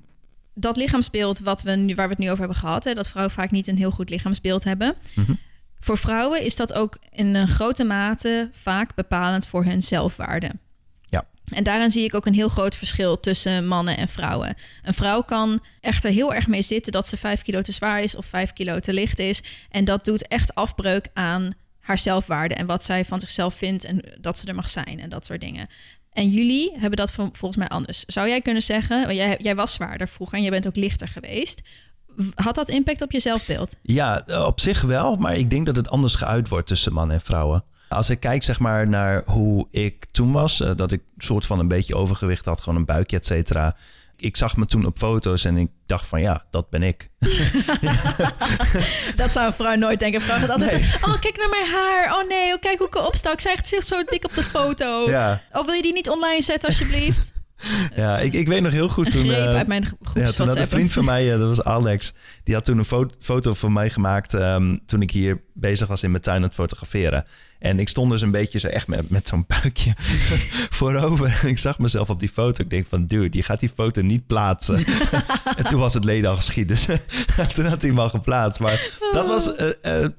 [0.54, 3.34] Dat lichaamsbeeld wat we nu, waar we het nu over hebben gehad, hè, dat vrouwen
[3.34, 4.96] vaak niet een heel goed lichaamsbeeld hebben.
[5.16, 5.34] Mhm.
[5.80, 10.52] Voor vrouwen is dat ook in een grote mate vaak bepalend voor hun zelfwaarde.
[11.46, 14.56] En daarin zie ik ook een heel groot verschil tussen mannen en vrouwen.
[14.84, 18.02] Een vrouw kan echt er heel erg mee zitten dat ze vijf kilo te zwaar
[18.02, 19.44] is of vijf kilo te licht is.
[19.70, 24.02] En dat doet echt afbreuk aan haar zelfwaarde en wat zij van zichzelf vindt en
[24.20, 25.68] dat ze er mag zijn en dat soort dingen.
[26.12, 28.04] En jullie hebben dat vol- volgens mij anders.
[28.08, 31.62] Zou jij kunnen zeggen, jij, jij was zwaarder vroeger en jij bent ook lichter geweest.
[32.36, 33.76] Had dat impact op je zelfbeeld?
[33.82, 37.22] Ja, op zich wel, maar ik denk dat het anders geuit wordt tussen mannen en
[37.22, 37.64] vrouwen.
[37.92, 41.60] Als ik kijk zeg maar naar hoe ik toen was, eh, dat ik soort van
[41.60, 43.76] een beetje overgewicht had, gewoon een buikje, et cetera.
[44.18, 47.10] Ik zag me toen op foto's en ik dacht van ja, dat ben ik.
[49.16, 50.20] Dat zou een vrouw nooit denken.
[50.20, 50.80] Een vrouw gaat altijd Nee.
[50.80, 52.18] zeggen, oh kijk naar mijn haar.
[52.20, 53.32] Oh nee, oh, kijk hoe ik erop sta.
[53.32, 55.10] Ik echt zo dik op de foto.
[55.10, 57.32] Ja, Oh, wil je die niet online zetten alsjeblieft?
[57.96, 59.32] ja ik, ik weet nog heel goed toen...
[59.32, 62.54] eh, uit mijn Ja, toen had een vriend van mij, eh, dat was Alex, die
[62.56, 66.12] had toen een fo- foto van mij gemaakt ehm, toen ik hier bezig was in
[66.12, 67.26] mijn tuin aan het fotograferen.
[67.60, 69.94] En ik stond dus een beetje zo echt met, met zo'n buikje
[70.80, 71.40] voorover.
[71.44, 72.64] En ik zag mezelf op die foto.
[72.64, 74.76] Ik denk van, dude, je gaat die foto niet plaatsen.
[75.58, 76.68] en toen was het leden al geschied.
[76.68, 76.86] Dus
[77.54, 78.60] toen had hij hem al geplaatst.
[78.60, 80.10] Maar dat was, eh, eh,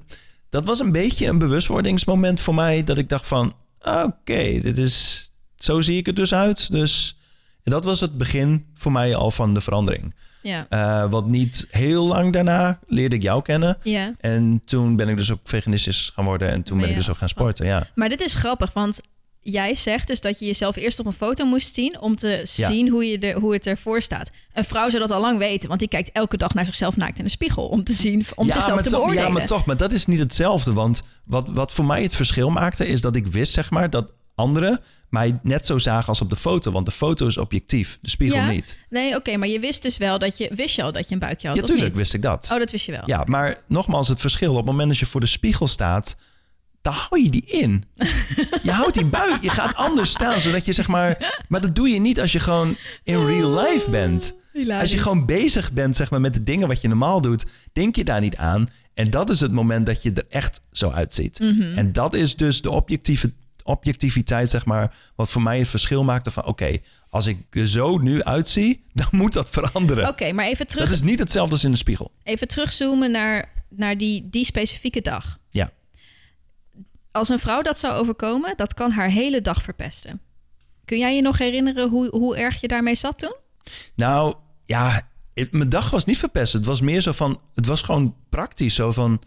[0.49, 2.83] dat was een beetje een bewustwordingsmoment voor mij.
[2.83, 6.71] Dat ik dacht van, oké, dit is, zo zie ik er dus uit.
[6.71, 7.17] Dus
[7.63, 10.15] en dat was het begin voor mij al van de verandering.
[10.41, 10.65] Ja.
[10.69, 13.77] Eh, want niet heel lang daarna leerde ik jou kennen.
[13.83, 16.49] ja, En toen ben ik dus ook veganistisch gaan worden.
[16.49, 17.65] En toen Ben ben ik dus ook gaan sporten.
[17.65, 18.99] Ja, maar dit is grappig, want
[19.39, 22.67] jij zegt dus dat je jezelf eerst op een foto moest zien om te Ja.
[22.67, 24.31] zien hoe, je er, hoe het ervoor staat.
[24.53, 27.17] Een vrouw zou dat al lang weten, want die kijkt elke dag naar zichzelf naakt
[27.17, 29.27] in de spiegel om te zien, om ja, zichzelf maar te toch, beoordelen.
[29.27, 29.65] ja, maar toch.
[29.65, 30.73] Maar dat is niet hetzelfde.
[30.73, 32.87] Want wat, wat voor mij het verschil maakte...
[32.87, 36.35] is dat ik wist, zeg maar, dat anderen mij net zo zagen als op de
[36.35, 36.71] foto.
[36.71, 38.49] Want de foto is objectief, de spiegel Ja?
[38.49, 38.77] niet.
[38.89, 41.19] Nee, oké, maar je wist dus wel dat je wist je al dat je een
[41.19, 41.57] buikje had.
[41.57, 42.49] Ja, tuurlijk wist ik dat.
[42.51, 43.03] Oh, dat wist je wel.
[43.05, 44.51] Ja, maar nogmaals, het verschil.
[44.51, 46.17] Op het moment dat je voor de spiegel staat,
[46.81, 47.83] dan hou je die in.
[48.63, 51.41] Je houdt die buik, je gaat anders staan, zodat je zeg maar...
[51.47, 54.35] Maar dat doe je niet als je gewoon in real life bent.
[54.79, 57.95] Als je gewoon bezig bent zeg maar, met de dingen wat je normaal doet, denk
[57.95, 58.69] je daar niet aan.
[58.93, 61.39] En dat is het moment dat je er echt zo uitziet.
[61.39, 61.77] Mhm.
[61.77, 63.31] En dat is dus de objectieve,
[63.63, 66.45] objectiviteit, zeg maar, wat voor mij het verschil maakte van...
[66.45, 66.77] oké,
[67.09, 70.07] als ik er zo nu uitzie, dan moet dat veranderen.
[70.07, 72.11] Oké, maar even terug, Dat is niet hetzelfde als in de spiegel.
[72.23, 75.39] even terugzoomen naar, naar die, die specifieke dag.
[75.49, 75.69] Ja.
[77.11, 80.21] Als een vrouw dat zou overkomen, dat kan haar hele dag verpesten.
[80.85, 83.35] Kun jij je nog herinneren hoe, hoe erg je daarmee zat toen?
[83.95, 85.07] Nou, ja,
[85.51, 86.53] mijn dag was niet verpest.
[86.53, 88.75] Het was meer zo van, het was gewoon praktisch.
[88.75, 89.21] Zo van,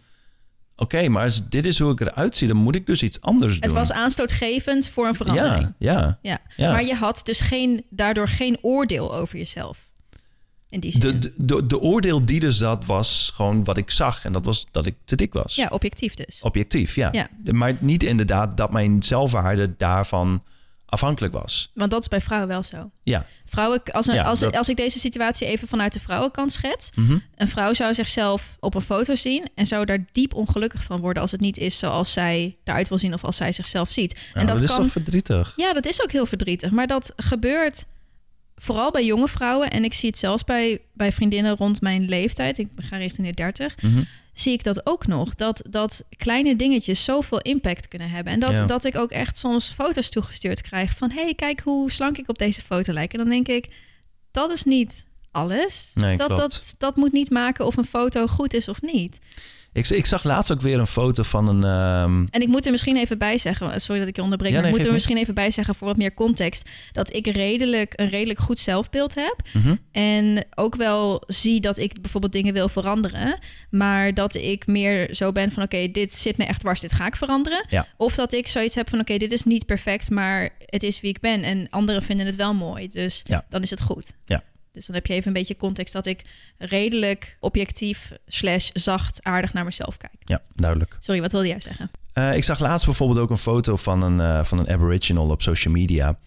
[0.77, 3.53] oké, maar als dit is hoe ik eruit zie, dan moet ik dus iets anders
[3.53, 3.63] doen.
[3.63, 5.73] Het was aanstootgevend voor een verandering.
[5.79, 6.19] ja, ja.
[6.23, 6.41] Ja.
[6.57, 6.73] Ja.
[6.73, 9.85] Maar je had dus geen, daardoor geen oordeel over jezelf.
[10.69, 11.01] In die zin.
[11.01, 14.25] De, de, de, de oordeel die er zat was gewoon wat ik zag.
[14.25, 15.55] En dat was dat ik te dik was.
[15.55, 16.41] ja, objectief dus.
[16.43, 17.09] Objectief, ja.
[17.13, 17.29] Ja.
[17.53, 20.43] Maar niet inderdaad dat mijn zelfwaarde daarvan
[20.87, 21.71] afhankelijk was.
[21.75, 22.91] Want dat is bij vrouwen wel zo.
[23.03, 23.27] Ja.
[23.47, 26.91] Vrouwen, als, een, Ja, als, dat- als ik deze situatie even vanuit de vrouwenkant schets.
[26.95, 27.19] Mhm.
[27.37, 31.23] Een vrouw zou zichzelf op een foto zien en zou daar diep ongelukkig van worden
[31.23, 34.13] als het niet is zoals zij eruit wil zien of als zij zichzelf ziet.
[34.35, 35.53] Ja, en dat, dat is toch verdrietig?
[35.57, 36.71] Ja, dat is ook heel verdrietig.
[36.71, 37.85] Maar dat gebeurt
[38.57, 39.71] vooral bij jonge vrouwen.
[39.71, 42.59] En ik zie het zelfs bij, bij vriendinnen rond mijn leeftijd.
[42.59, 43.83] Ik ga richting de 30.
[43.83, 44.03] Mhm.
[44.37, 45.35] Zie ik dat ook nog.
[45.35, 48.33] Dat, dat kleine dingetjes zoveel impact kunnen hebben.
[48.33, 48.65] En dat, Ja.
[48.67, 51.11] dat ik ook echt soms foto's toegestuurd krijg van...
[51.11, 53.13] hey, kijk hoe slank ik op deze foto lijk.
[53.13, 53.69] En dan denk ik,
[54.31, 55.91] dat is niet alles.
[55.95, 56.41] Nee, dat, klopt.
[56.41, 59.19] dat, dat moet niet maken of een foto goed is of niet.
[59.77, 61.65] Ik, ik zag laatst ook weer een foto van een...
[61.65, 64.57] ehm, En ik moet er misschien even bij zeggen, sorry dat ik je onderbreek, Ja,
[64.57, 67.27] maar nee, ik moet er misschien even bij zeggen voor wat meer context, dat ik
[67.27, 69.37] redelijk, een redelijk goed zelfbeeld heb.
[69.53, 69.75] mhm.
[69.93, 73.39] En ook wel zie dat ik bijvoorbeeld dingen wil veranderen,
[73.71, 77.07] maar dat ik meer zo ben van oké, dit zit me echt dwars, dit ga
[77.07, 77.65] ik veranderen.
[77.69, 77.87] Ja.
[77.97, 81.11] Of dat ik zoiets heb van oké, dit is niet perfect, maar het is wie
[81.11, 83.45] ik ben en anderen vinden het wel mooi, dus Ja.
[83.49, 84.13] dan is het goed.
[84.27, 84.43] Ja.
[84.77, 86.25] Dus dan heb je even een beetje context dat ik
[86.59, 90.15] redelijk objectief slash zacht aardig naar mezelf kijk.
[90.25, 90.97] Ja, duidelijk.
[91.01, 91.91] Sorry, wat wilde jij zeggen?
[92.13, 95.43] Eh, ik zag laatst bijvoorbeeld ook een foto van een, eh, van een aboriginal op
[95.43, 96.19] social media.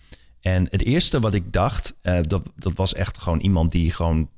[0.41, 4.29] En het eerste wat ik dacht, eh, dat, dat was echt gewoon iemand die gewoon,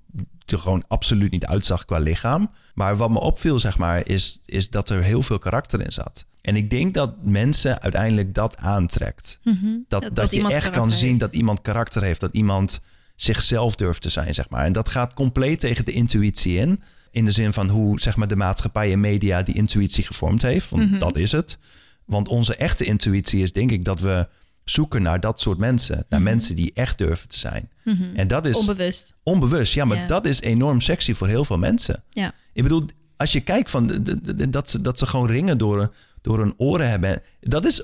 [0.46, 2.52] er gewoon absoluut niet uitzag qua lichaam.
[2.74, 6.26] Maar wat me opviel, zeg maar, is, is dat er heel veel karakter in zat.
[6.42, 9.40] En ik denk dat mensen uiteindelijk dat aantrekt.
[9.44, 9.68] Mhm.
[9.88, 12.20] Dat, dat, je echt kan zien dat iemand karakter heeft.
[12.20, 12.82] Dat iemand
[13.24, 14.66] zichzelf durft te zijn, zeg maar.
[14.66, 16.82] En dat gaat compleet tegen de intuïtie in.
[17.12, 20.70] In de zin van hoe zeg maar, de maatschappij en media die intuïtie gevormd heeft.
[20.70, 21.00] Want Mhm.
[21.00, 21.58] dat is het.
[22.06, 24.28] Want onze echte intuïtie is denk ik dat we
[24.64, 25.96] zoeken naar dat soort mensen.
[26.10, 26.30] Naar Mhm.
[26.30, 27.70] mensen die echt durven te zijn.
[27.84, 28.16] Mhm.
[28.16, 29.14] En dat is Onbewust.
[29.24, 29.74] onbewust.
[29.74, 32.04] Ja, maar dat is enorm sexy voor heel veel mensen.
[32.10, 32.34] Ja.
[32.54, 32.86] Ik bedoel,
[33.18, 34.04] als je kijkt van
[34.50, 37.22] dat, ze, dat ze gewoon ringen door, door hun oren hebben.
[37.42, 37.84] Dat is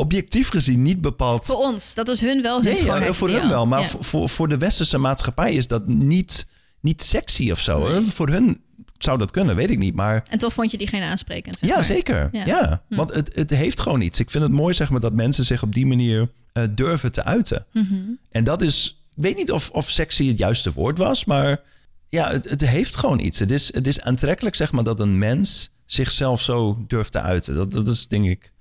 [0.00, 1.46] objectief gezien niet bepaald...
[1.46, 1.94] Voor ons.
[1.94, 3.66] Dat is hun wel hun Ja, ja, voor hun wel.
[3.66, 3.86] Maar Ja.
[3.88, 6.46] voor, voor, de westerse maatschappij is dat niet,
[6.80, 7.88] niet sexy of zo.
[7.88, 8.00] Nee.
[8.00, 8.60] Voor hun
[8.98, 9.94] zou dat kunnen, weet ik niet.
[9.94, 11.58] Maar En toch vond je diegene aansprekend.
[11.58, 11.84] zeg ja, maar.
[11.84, 12.28] zeker.
[12.32, 12.44] Ja.
[12.46, 12.96] Ja, Hm.
[12.96, 14.20] want het, het heeft gewoon iets.
[14.20, 17.24] Ik vind het mooi zeg maar, dat mensen zich op die manier eh, durven te
[17.24, 17.66] uiten.
[17.72, 17.94] Mhm.
[18.30, 21.60] En dat is, ik weet niet of, of sexy het juiste woord was, maar
[22.08, 23.38] ja, het, het heeft gewoon iets.
[23.38, 27.54] Het is, het is aantrekkelijk, zeg maar, dat een mens zichzelf zo durft te uiten.
[27.54, 28.52] Dat, dat is, denk ik.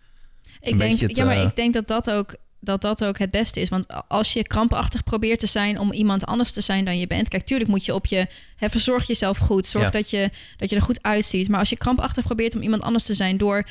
[0.62, 3.60] Ik denk, ja, maar eh, ik denk dat dat, ook, dat dat ook het beste
[3.62, 3.70] is.
[3.70, 7.30] Want als je krampachtig probeert te zijn om iemand anders te zijn dan je bent.
[7.30, 8.28] Kijk, tuurlijk moet je op je.
[8.56, 9.66] Hè, verzorg jezelf goed.
[9.66, 9.90] Zorg Ja.
[9.92, 11.50] dat, je, dat je er goed uitziet.
[11.50, 13.66] Maar als je krampachtig probeert om iemand anders te zijn door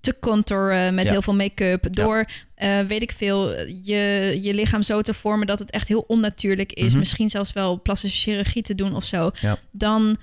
[0.00, 1.10] te contouren met Ja.
[1.10, 1.86] heel veel make-up.
[1.90, 3.50] Door, eh, weet ik veel,
[3.82, 6.88] je, je lichaam zo te vormen dat het echt heel onnatuurlijk is.
[6.88, 6.98] Mhm.
[6.98, 9.30] Misschien zelfs wel plastische chirurgie te doen of zo.
[9.70, 10.16] Dan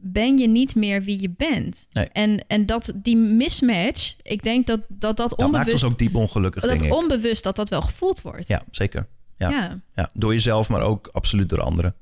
[0.00, 1.86] ben je niet meer wie je bent.
[1.92, 2.08] Nee.
[2.12, 5.98] En, en dat die mismatch, ik denk dat dat, dat Dat maakt onbewust ons ook
[5.98, 6.94] diep ongelukkig, dat denk ik.
[6.94, 8.48] onbewust dat dat wel gevoeld wordt.
[8.48, 9.06] Ja, zeker.
[9.36, 9.50] Ja.
[9.50, 9.80] ja.
[9.94, 11.94] Ja, door jezelf, maar ook absoluut door anderen.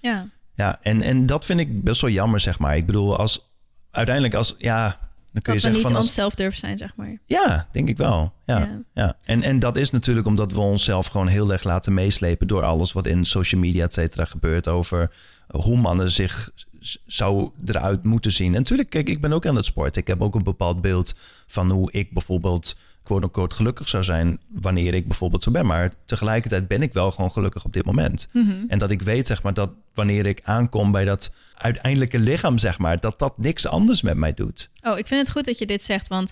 [0.00, 0.28] ja.
[0.56, 2.76] Ja, en, en dat vind ik best wel jammer, zeg maar.
[2.76, 3.50] Ik bedoel, als
[3.90, 4.86] uiteindelijk als, ja,
[5.32, 5.96] dan kun je Dat zeggen niet van...
[5.96, 7.18] Als, onszelf durven zijn, zeg maar.
[7.26, 8.32] ja, denk ik wel.
[8.46, 8.80] Ja, Ja.
[8.94, 9.16] ja.
[9.22, 12.46] En, en dat is natuurlijk omdat we onszelf gewoon heel erg laten meeslepen...
[12.46, 14.68] door alles wat in social media, et cetera, gebeurt...
[14.68, 15.10] over
[15.48, 16.50] hoe mannen zich
[17.06, 18.52] zou eruit moeten zien.
[18.52, 19.96] En natuurlijk, kijk, ik ben ook aan het sport.
[19.96, 21.14] Ik heb ook een bepaald beeld
[21.46, 22.76] van hoe ik bijvoorbeeld...
[23.02, 25.66] quote-unquote gelukkig zou zijn wanneer ik bijvoorbeeld zo ben.
[25.66, 28.28] Maar tegelijkertijd ben ik wel gewoon gelukkig op dit moment.
[28.32, 28.64] Mhm.
[28.68, 32.78] En dat ik weet, zeg maar, dat wanneer ik aankom bij dat uiteindelijke lichaam, zeg
[32.78, 34.70] maar, dat dat niks anders met mij doet.
[34.82, 36.30] Oh, ik vind het goed dat je dit zegt, want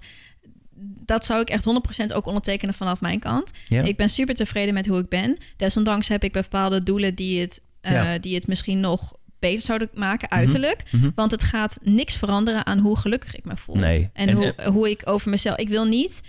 [1.05, 1.65] dat zou ik echt
[2.11, 3.51] 100% ook ondertekenen vanaf mijn kant.
[3.69, 5.39] Ik ben super tevreden met hoe ik ben.
[5.57, 10.31] Desondanks heb ik bepaalde doelen die het, eh, die het misschien nog beter zouden maken,
[10.31, 10.83] uiterlijk.
[10.91, 11.11] Mhm.
[11.15, 13.77] Want het gaat niks veranderen aan hoe gelukkig ik me voel.
[13.77, 14.11] Nee.
[14.13, 15.57] En, En- hoe, hoe ik over mezelf...
[15.57, 16.21] Ik wil, niet,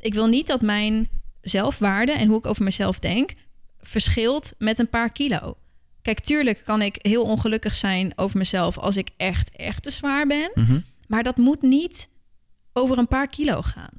[0.00, 1.08] ik wil niet dat mijn
[1.40, 3.30] zelfwaarde en hoe ik over mezelf denk...
[3.80, 5.56] verschilt met een paar kilo.
[6.02, 8.78] Kijk, tuurlijk kan ik heel ongelukkig zijn over mezelf...
[8.78, 10.50] als ik echt, echt te zwaar ben.
[10.54, 10.78] Mhm.
[11.06, 12.08] Maar dat moet niet
[12.72, 13.90] over een paar kilo gaan.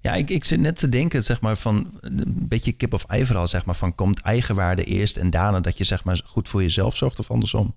[0.00, 3.26] Ja, ik, ik zit net te denken, zeg maar, van een beetje kip of ei
[3.26, 6.62] verhaal, zeg maar, van komt eigenwaarde eerst en daarna dat je, zeg maar, goed voor
[6.62, 7.74] jezelf zorgt of andersom.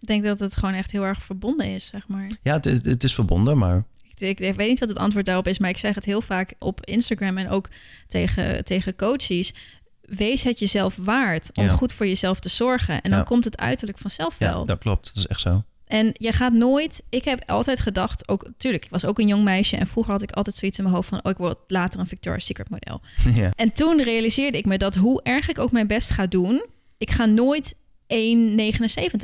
[0.00, 2.30] Ik denk dat het gewoon echt heel erg verbonden is, zeg maar.
[2.42, 3.84] Ja, het is, het is verbonden, maar
[4.16, 6.84] Ik, weet niet wat het antwoord daarop is, maar ik zeg het heel vaak op
[6.86, 7.68] Instagram en ook
[8.08, 9.54] tegen, tegen coaches.
[10.02, 11.70] Wees het jezelf waard om Ja.
[11.72, 12.94] goed voor jezelf te zorgen.
[13.02, 13.24] En dan Ja.
[13.24, 14.64] komt het uiterlijk vanzelf ja, wel.
[14.66, 15.06] dat klopt.
[15.06, 15.64] Dat is echt zo.
[15.90, 17.02] En je gaat nooit.
[17.08, 20.22] Ik heb altijd gedacht, ook tuurlijk, ik was ook een jong meisje en vroeger had
[20.22, 23.00] ik altijd zoiets in mijn hoofd van, oh, ik word later een Victoria's Secret model.
[23.42, 23.50] ja.
[23.54, 26.64] En toen realiseerde ik me dat hoe erg ik ook mijn best ga doen,
[26.98, 27.78] ik ga nooit 1,79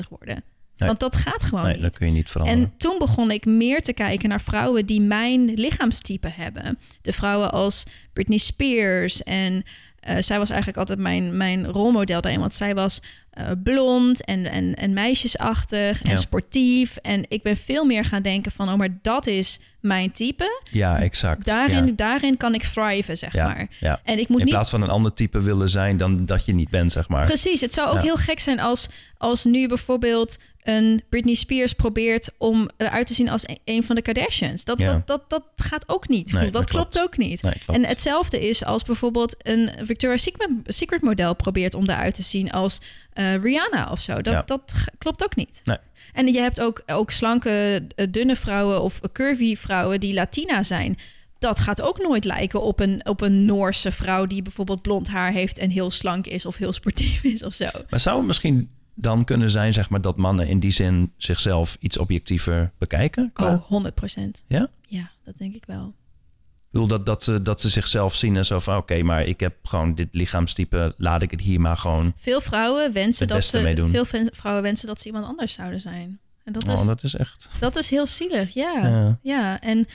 [0.08, 0.44] worden.
[0.76, 0.88] Nee.
[0.88, 1.82] Want dat gaat gewoon Nee, niet.
[1.82, 2.62] dat kun je niet veranderen.
[2.62, 6.78] En toen begon ik meer te kijken naar vrouwen die mijn lichaamstype hebben.
[7.02, 9.22] De vrouwen als Britney Spears.
[9.22, 9.64] En
[10.00, 12.40] eh, zij was eigenlijk altijd mijn, mijn rolmodel daarin.
[12.40, 16.16] Want zij was eh, blond en, en, en meisjesachtig en Ja.
[16.16, 16.96] sportief.
[16.96, 18.68] En ik ben veel meer gaan denken van...
[18.68, 20.60] oh, maar dat is mijn type.
[20.70, 21.44] Ja, exact.
[21.44, 21.92] Daarin, ja.
[21.96, 23.98] daarin kan ik thriven, zeg Ja, maar.
[24.04, 26.54] En ik moet In niet plaats van een ander type willen zijn dan dat je
[26.54, 27.26] niet bent, zeg maar.
[27.26, 30.36] Precies, het zou ook heel gek zijn als, als nu bijvoorbeeld
[30.68, 34.64] een Britney Spears probeert om eruit te zien als een, een van de Kardashians.
[34.64, 34.92] Dat, Ja.
[34.92, 36.32] dat, dat, dat gaat ook niet.
[36.32, 36.90] Nee, dat, dat klopt.
[36.90, 37.06] klopt.
[37.06, 37.42] ook niet.
[37.42, 37.80] Nee, klopt.
[37.80, 42.50] En hetzelfde is als bijvoorbeeld een Victoria's Secret, Secret model probeert om eruit te zien
[42.50, 42.80] als
[43.12, 44.14] eh, Rihanna of zo.
[44.14, 44.42] Dat, Ja.
[44.46, 45.60] dat klopt ook niet.
[45.64, 45.76] Nee.
[46.12, 50.98] En je hebt ook, ook slanke, eh, dunne vrouwen of curvy vrouwen die Latina zijn.
[51.38, 55.32] Dat gaat ook nooit lijken op een, op een Noorse vrouw die bijvoorbeeld blond haar
[55.32, 57.68] heeft en heel slank is of heel sportief is of zo.
[57.90, 61.76] Maar zou het misschien dan kunnen zijn, zeg maar, dat mannen in die zin zichzelf
[61.80, 63.30] iets objectiever bekijken?
[63.32, 64.42] Qua- Oh, 100 procent.
[64.46, 64.68] Ja?
[64.88, 65.86] Ja, dat denk ik wel.
[65.86, 68.76] Ik bedoel, dat, dat, ze, dat ze zichzelf zien en zo van...
[68.76, 70.94] oké, maar ik heb gewoon dit lichaamstype...
[70.96, 72.12] laat ik het hier maar gewoon...
[72.16, 76.18] Veel vrouwen wensen dat ze veel vrouwen wensen dat ze iemand anders zouden zijn.
[76.44, 77.48] En dat is oh, dat is echt...
[77.60, 78.54] dat is heel zielig.
[78.54, 79.18] Ja, Ja.
[79.22, 79.60] ja.
[79.60, 79.86] En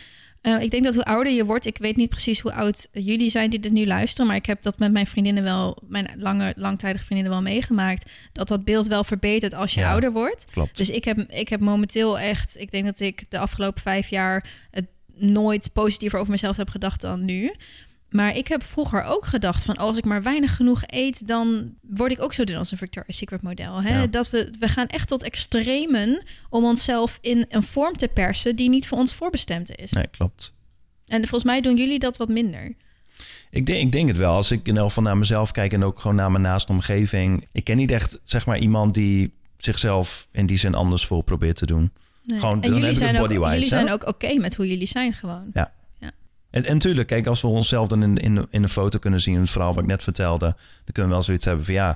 [0.42, 3.30] eh, ik denk dat hoe ouder je wordt, ik weet niet precies hoe oud jullie
[3.30, 6.54] zijn die dit nu luisteren, maar ik heb dat met mijn vriendinnen wel, mijn lange,
[6.58, 9.92] langtijdige vriendinnen wel meegemaakt, dat dat beeld wel verbetert als je Ja.
[9.92, 10.46] ouder wordt.
[10.52, 10.78] Klopt.
[10.78, 14.50] Dus ik heb, ik heb momenteel echt, ik denk dat ik de afgelopen vijf jaar
[14.72, 17.54] het nooit positiever over mezelf heb gedacht dan nu.
[18.12, 22.12] Maar ik heb vroeger ook gedacht van als ik maar weinig genoeg eet, dan word
[22.12, 23.82] ik ook zo doen als een Victoria's Secret model.
[23.82, 24.00] Hè?
[24.00, 24.08] Ja.
[24.08, 28.70] Dat we, we gaan echt tot extremen om onszelf in een vorm te persen die
[28.70, 29.92] niet voor ons voorbestemd is.
[29.92, 30.54] Nee, klopt.
[31.08, 32.76] En volgens mij doen jullie dat wat minder.
[33.50, 34.34] Ik denk, ik denk het wel.
[34.34, 37.48] Als ik in elk geval naar mezelf kijk en ook gewoon naar mijn naaste omgeving.
[37.52, 41.56] Ik ken niet echt, zeg maar, iemand die zichzelf in die zin anders voor probeert
[41.56, 41.92] te doen.
[42.24, 42.40] Nee.
[42.40, 45.52] Gewoon, en jullie zijn, ook, jullie zijn ook oké met hoe jullie zijn gewoon.
[46.52, 49.40] En, en tuurlijk, kijk, als we onszelf dan in, in, in een foto kunnen zien,
[49.40, 51.88] het verhaal wat ik net vertelde, dan kunnen we wel zoiets hebben van ja,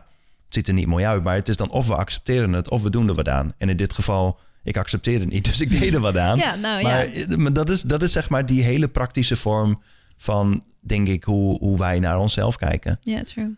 [0.46, 1.24] het ziet er niet mooi uit.
[1.24, 3.54] Maar het is dan of we accepteren het, of we doen er wat aan.
[3.58, 6.38] En in dit geval, ik accepteer het niet, dus ik deed er wat aan.
[6.38, 7.38] Ja, nou maar, ja.
[7.38, 9.82] maar dat, is, dat is zeg maar die hele praktische vorm
[10.18, 13.00] van, denk ik, hoe, hoe wij naar onszelf kijken.
[13.02, 13.56] Ja, true.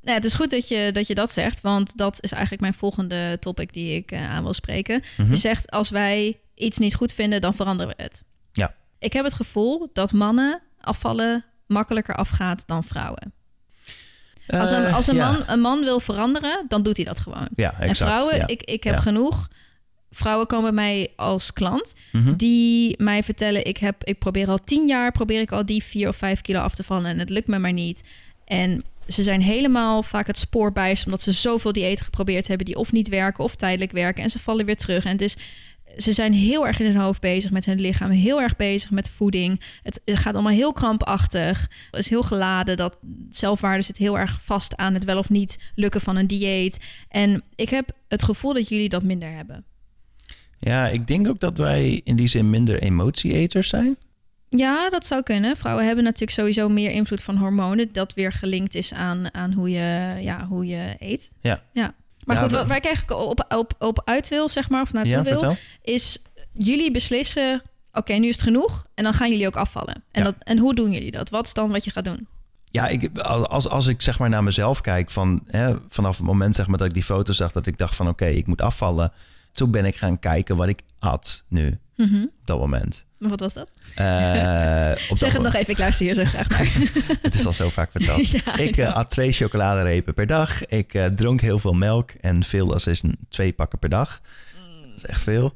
[0.00, 2.74] Ja, het is goed dat je, dat je dat zegt, want dat is eigenlijk mijn
[2.74, 5.02] volgende topic die ik eh, aan wil spreken.
[5.16, 5.30] Mhm.
[5.30, 8.24] Je zegt, als wij iets niet goed vinden, dan veranderen we het.
[9.02, 13.32] Ik heb het gevoel dat mannen afvallen makkelijker afgaat dan vrouwen.
[14.46, 15.30] Als een, Eh, als een, ja.
[15.32, 17.48] man, een man wil veranderen, dan doet hij dat gewoon.
[17.54, 17.88] Ja, exact.
[17.88, 18.46] en vrouwen, ja.
[18.46, 19.48] ik, ik heb genoeg
[20.10, 22.36] vrouwen komen bij mij als klant Mhm.
[22.36, 26.08] die mij vertellen: ik, heb, ik probeer al tien jaar probeer ik al die vier
[26.08, 28.00] of vijf kilo af te vallen en het lukt me maar niet.
[28.44, 32.76] En ze zijn helemaal vaak het spoor bijst omdat ze zoveel diëten geprobeerd hebben die
[32.76, 35.04] of niet werken of tijdelijk werken en ze vallen weer terug.
[35.04, 35.36] En het is,
[35.96, 39.08] ze zijn heel erg in hun hoofd bezig met hun lichaam, heel erg bezig met
[39.08, 39.60] voeding.
[39.82, 41.70] Het, gaat allemaal heel krampachtig.
[41.90, 42.76] Het is heel geladen.
[42.76, 42.98] Dat
[43.30, 46.80] zelfwaarde zit heel erg vast aan het wel of niet lukken van een dieet.
[47.08, 49.64] En ik heb het gevoel dat jullie dat minder hebben.
[50.58, 53.96] Ja, ik denk ook dat wij in die zin minder emotieeters zijn.
[54.48, 55.56] Ja, dat zou kunnen.
[55.56, 57.92] Vrouwen hebben natuurlijk sowieso meer invloed van hormonen.
[57.92, 61.32] Dat weer gelinkt is aan, aan hoe, je, ja, hoe je eet.
[61.40, 61.62] Ja.
[61.72, 61.94] ja.
[62.24, 64.92] Maar Ja, goed, wat, waar ik eigenlijk op, op, op uit wil, zeg maar, of
[64.92, 65.56] naartoe ja, wil, vertel.
[65.82, 66.18] is
[66.52, 67.62] jullie beslissen...
[67.92, 68.86] Oké, nu is het genoeg.
[68.94, 69.94] En dan gaan jullie ook afvallen.
[69.94, 70.22] En, Ja.
[70.22, 71.30] dat, en hoe doen jullie dat?
[71.30, 72.26] Wat is dan wat je gaat doen?
[72.64, 76.56] Ja, ik, als, als ik zeg maar naar mezelf kijk, van, hè, vanaf het moment
[76.56, 79.12] zeg maar, dat ik die foto zag, dat ik dacht van oké, ik moet afvallen.
[79.52, 82.22] Toen ben ik gaan kijken wat ik at nu, Mhm.
[82.22, 83.04] op dat moment.
[83.22, 83.70] Maar Wat was dat?
[83.94, 86.72] Eh, dat zeg het nog even, ik luister hier zo graag naar.
[87.22, 88.30] Het is al zo vaak verteld.
[88.44, 90.66] ja, ik eh, at twee chocoladerepen per dag.
[90.66, 94.20] Ik eh, dronk heel veel melk en veel als is een twee pakken per dag.
[94.88, 95.54] Dat is echt veel.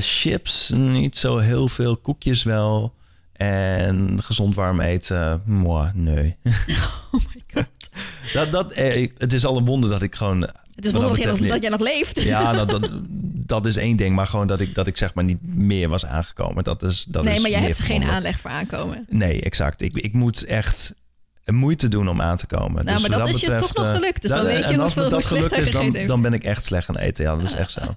[0.00, 1.96] Chips, niet zo heel veel.
[1.96, 2.94] Koekjes wel.
[3.36, 6.36] En gezond warm eten, moi, nee.
[7.12, 7.90] oh my god.
[8.32, 10.48] Dat, dat, eh, het is al een wonder dat ik gewoon...
[10.76, 12.20] Het is dat wonderlijk dat, betreft dat jij nog leeft.
[12.22, 12.92] Ja, nou, dat,
[13.54, 14.14] dat is één ding.
[14.14, 16.64] Maar gewoon dat ik, dat ik zeg maar niet meer was aangekomen.
[16.64, 19.06] Dat is, dat nee, is maar jij hebt geen aanleg voor aankomen.
[19.08, 19.82] Nee, exact.
[19.82, 20.94] Ik, ik moet echt
[21.44, 22.84] moeite doen om aan te komen.
[22.84, 24.22] Nou, maar wat dat is je toch nog eh, gelukt.
[24.22, 26.44] Dus dan dat- weet je hoeveel- dat hoe slecht gelukt is, dan, dan ben ik
[26.44, 27.24] echt slecht gaan eten.
[27.24, 27.80] Ja, dat is echt zo.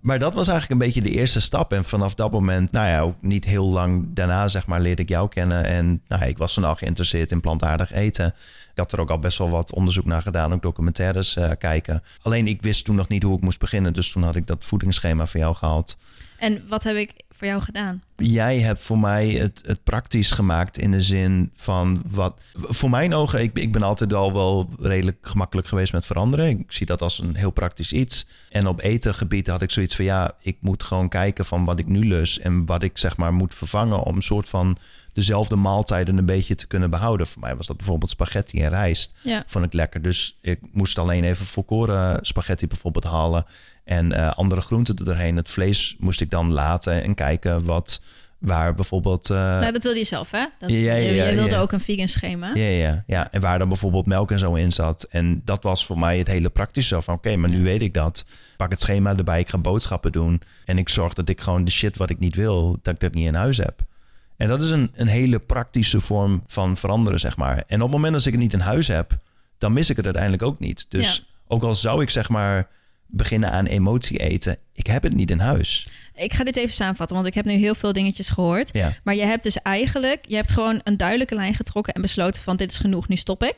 [0.00, 1.72] Maar dat was eigenlijk een beetje de eerste stap.
[1.72, 5.08] En vanaf dat moment, nou ja, ook niet heel lang daarna, zeg maar, leerde ik
[5.08, 5.64] jou kennen.
[5.64, 8.26] En nou ja, ik was toen al geïnteresseerd in plantaardig eten.
[8.70, 12.02] Ik had er ook al best wel wat onderzoek naar gedaan, ook documentaires eh, kijken.
[12.22, 13.92] Alleen ik wist toen nog niet hoe ik moest beginnen.
[13.92, 15.96] Dus toen had ik dat voedingsschema voor jou gehaald.
[16.38, 18.02] En wat heb ik voor jou gedaan?
[18.16, 22.40] Jij hebt voor mij het, het praktisch gemaakt in de zin van wat.
[22.54, 26.48] Voor mijn ogen, ik, ik ben altijd al wel redelijk gemakkelijk geweest met veranderen.
[26.48, 28.26] Ik zie dat als een heel praktisch iets.
[28.50, 31.86] En op etengebied had ik zoiets van ja, ik moet gewoon kijken van wat ik
[31.86, 34.78] nu lus en wat ik zeg maar moet vervangen om een soort van
[35.18, 37.26] dezelfde maaltijden een beetje te kunnen behouden.
[37.26, 39.14] Voor mij was dat bijvoorbeeld spaghetti en rijst.
[39.22, 39.42] Ja.
[39.46, 40.02] Vond ik lekker.
[40.02, 43.46] Dus ik moest alleen even volkoren spaghetti bijvoorbeeld halen.
[43.84, 45.36] En eh, andere groenten er doorheen.
[45.36, 48.02] Het vlees moest ik dan laten en kijken wat
[48.38, 49.30] waar bijvoorbeeld.
[49.30, 50.44] eh, Nou, dat wilde je zelf, hè?
[50.58, 52.50] Dat, Ja, ja, je, ja, je wilde ook een vegan schema.
[52.54, 53.28] ja, ja, ja.
[53.32, 55.06] En waar dan bijvoorbeeld melk en zo in zat.
[55.10, 57.02] En dat was voor mij het hele praktische.
[57.02, 58.24] Van oké, maar nu weet ik dat.
[58.56, 59.40] Pak het schema erbij.
[59.40, 60.42] Ik ga boodschappen doen.
[60.64, 63.14] En ik zorg dat ik gewoon de shit wat ik niet wil, dat ik dat
[63.14, 63.80] niet in huis heb.
[64.38, 67.56] En dat is een, een hele praktische vorm van veranderen, zeg maar.
[67.66, 69.18] En op het moment dat ik het niet in huis heb,
[69.58, 70.86] dan mis ik het uiteindelijk ook niet.
[70.88, 71.22] Dus Ja.
[71.48, 72.68] ook al zou ik zeg maar
[73.06, 75.88] beginnen aan emotie eten, ik heb het niet in huis.
[76.14, 78.68] Ik ga dit even samenvatten, want ik heb nu heel veel dingetjes gehoord.
[78.72, 82.42] Ja, Maar je hebt dus eigenlijk, je hebt gewoon een duidelijke lijn getrokken en besloten
[82.42, 83.56] van dit is genoeg, nu stop ik.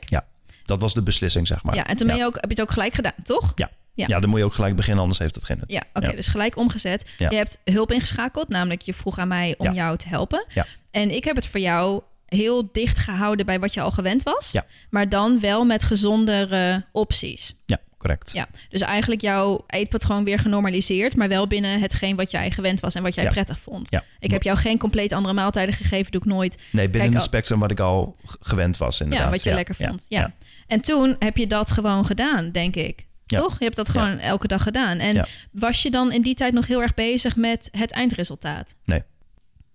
[0.65, 1.75] dat was de beslissing, zeg maar.
[1.75, 3.51] ja, en toen ben je ook, heb je het ook gelijk gedaan, toch?
[3.55, 3.69] Ja.
[3.93, 4.05] Ja.
[4.07, 5.71] Ja, dan moet je ook gelijk beginnen, anders heeft het geen nut.
[5.71, 6.15] Ja, oké, Ja.
[6.15, 7.05] dus gelijk omgezet.
[7.17, 7.29] Ja.
[7.29, 10.45] Je hebt hulp ingeschakeld, namelijk je vroeg aan mij om jou te helpen.
[10.49, 10.65] Ja.
[10.91, 14.51] En ik heb het voor jou heel dicht gehouden bij wat je al gewend was.
[14.51, 14.65] Ja.
[14.89, 17.55] Maar dan wel met gezondere opties.
[17.65, 18.31] Ja, correct.
[18.33, 22.95] Ja, dus eigenlijk jouw eetpatroon weer genormaliseerd, maar wel binnen hetgeen wat jij gewend was
[22.95, 23.87] en wat jij prettig vond.
[23.89, 24.03] Ja.
[24.19, 26.55] Ik heb jou geen compleet andere maaltijden gegeven, doe ik nooit.
[26.55, 29.25] Nee, binnen Kijk, het spectrum wat ik al gewend was, inderdaad.
[29.25, 30.05] Ja, wat je lekker vond.
[30.09, 30.33] Ja.
[30.67, 33.05] En toen heb je dat gewoon gedaan, denk ik.
[33.31, 33.39] Ja.
[33.39, 33.57] Toch?
[33.59, 34.97] Je hebt dat gewoon elke dag gedaan.
[34.99, 35.25] En Ja.
[35.51, 38.75] was je dan in die tijd nog heel erg bezig met het eindresultaat?
[38.85, 39.01] Nee.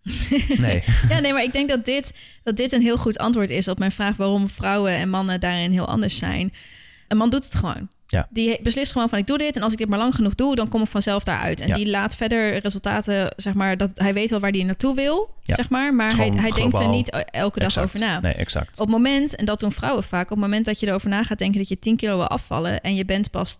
[0.58, 0.82] Nee.
[1.08, 3.78] Ja, nee, maar ik denk dat dit, dat dit een heel goed antwoord is op
[3.78, 6.52] mijn vraag waarom vrouwen en mannen daarin heel anders zijn.
[7.08, 7.88] Een man doet het gewoon.
[8.08, 8.26] Ja.
[8.30, 10.56] Die beslist gewoon van ik doe dit en als ik dit maar lang genoeg doe,
[10.56, 11.60] dan kom ik vanzelf daaruit.
[11.60, 11.74] En Ja.
[11.74, 15.54] die laat verder resultaten, zeg maar, dat hij weet wel waar hij naartoe wil, Ja.
[15.54, 17.86] zeg maar, maar Het hij, hij denkt er niet elke dag Exact.
[17.86, 18.20] over na.
[18.20, 18.72] Nee, exact.
[18.80, 21.22] Op het moment, en dat doen vrouwen vaak, op het moment dat je erover na
[21.22, 23.56] gaat denken dat je 10 kilo wil afvallen en je bent pas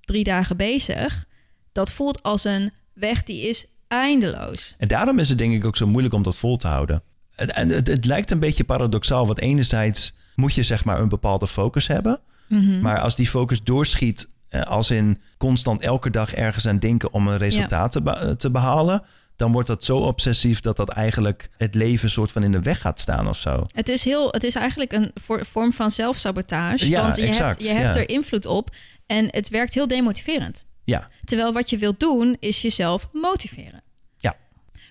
[0.00, 1.24] drie dagen bezig,
[1.72, 4.74] dat voelt als een weg die is eindeloos.
[4.78, 7.02] En daarom is het denk ik ook zo moeilijk om dat vol te houden.
[7.34, 11.08] En en het, het lijkt een beetje paradoxaal, want enerzijds moet je zeg maar een
[11.08, 12.20] bepaalde focus hebben.
[12.48, 12.80] Mhm.
[12.80, 17.28] Maar als die focus doorschiet, eh, als in constant elke dag ergens aan denken om
[17.28, 19.02] een resultaat te, be- te behalen,
[19.36, 22.80] dan wordt dat zo obsessief dat dat eigenlijk het leven soort van in de weg
[22.80, 23.64] gaat staan of zo.
[23.72, 25.10] Het is, heel, het is eigenlijk een
[25.44, 26.88] vorm van zelfsabotage.
[26.88, 28.00] Ja, want je exact, hebt, je hebt ja.
[28.00, 28.70] er invloed op
[29.06, 30.64] en het werkt heel demotiverend.
[30.84, 33.82] Ja, Terwijl wat je wilt doen is jezelf motiveren.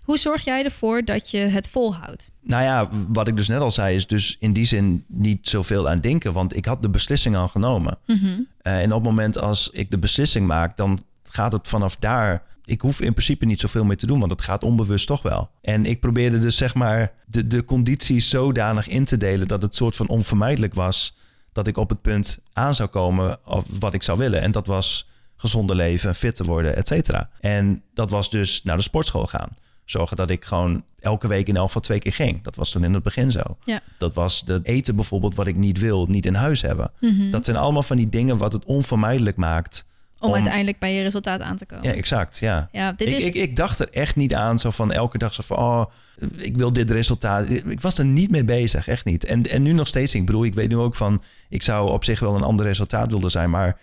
[0.03, 2.31] Hoe zorg jij ervoor dat je het volhoudt?
[2.43, 5.89] nou ja, wat ik dus net al zei, is dus in die zin niet zoveel
[5.89, 7.97] aan denken, want ik had de beslissing al genomen.
[8.05, 8.39] Mhm.
[8.61, 12.43] Eh, en op het moment als ik de beslissing maak, dan gaat het vanaf daar.
[12.65, 15.49] Ik hoef in principe niet zoveel meer te doen, want het gaat onbewust toch wel.
[15.61, 19.75] En ik probeerde dus zeg maar de, de condities zodanig in te delen dat het
[19.75, 21.17] soort van onvermijdelijk was
[21.51, 24.41] dat ik op het punt aan zou komen of wat ik zou willen.
[24.41, 27.29] En dat was gezonder leven, fit te worden, et cetera.
[27.39, 29.49] En dat was dus naar de sportschool gaan.
[29.86, 32.43] Zorgen dat ik gewoon elke week in elk geval twee keer ging.
[32.43, 33.41] Dat was toen in het begin zo.
[33.63, 33.79] Ja.
[33.97, 36.91] Dat was de eten bijvoorbeeld wat ik niet wil, niet in huis hebben.
[36.99, 37.29] Mhm.
[37.29, 39.86] Dat zijn allemaal van die dingen wat het onvermijdelijk maakt.
[40.19, 41.86] Om, om- uiteindelijk bij je resultaat aan te komen.
[41.86, 42.38] Ja, exact.
[42.38, 42.69] Ja.
[42.71, 43.25] Ja, dit Ik, is...
[43.25, 45.86] ik, ik dacht er echt niet aan, zo van elke dag zo van, oh,
[46.38, 47.49] ik wil dit resultaat.
[47.49, 49.25] Ik was er niet mee bezig, echt niet.
[49.25, 52.03] En, en nu nog steeds, ik bedoel, ik weet nu ook van, ik zou op
[52.03, 53.79] zich wel een ander resultaat willen zijn, maar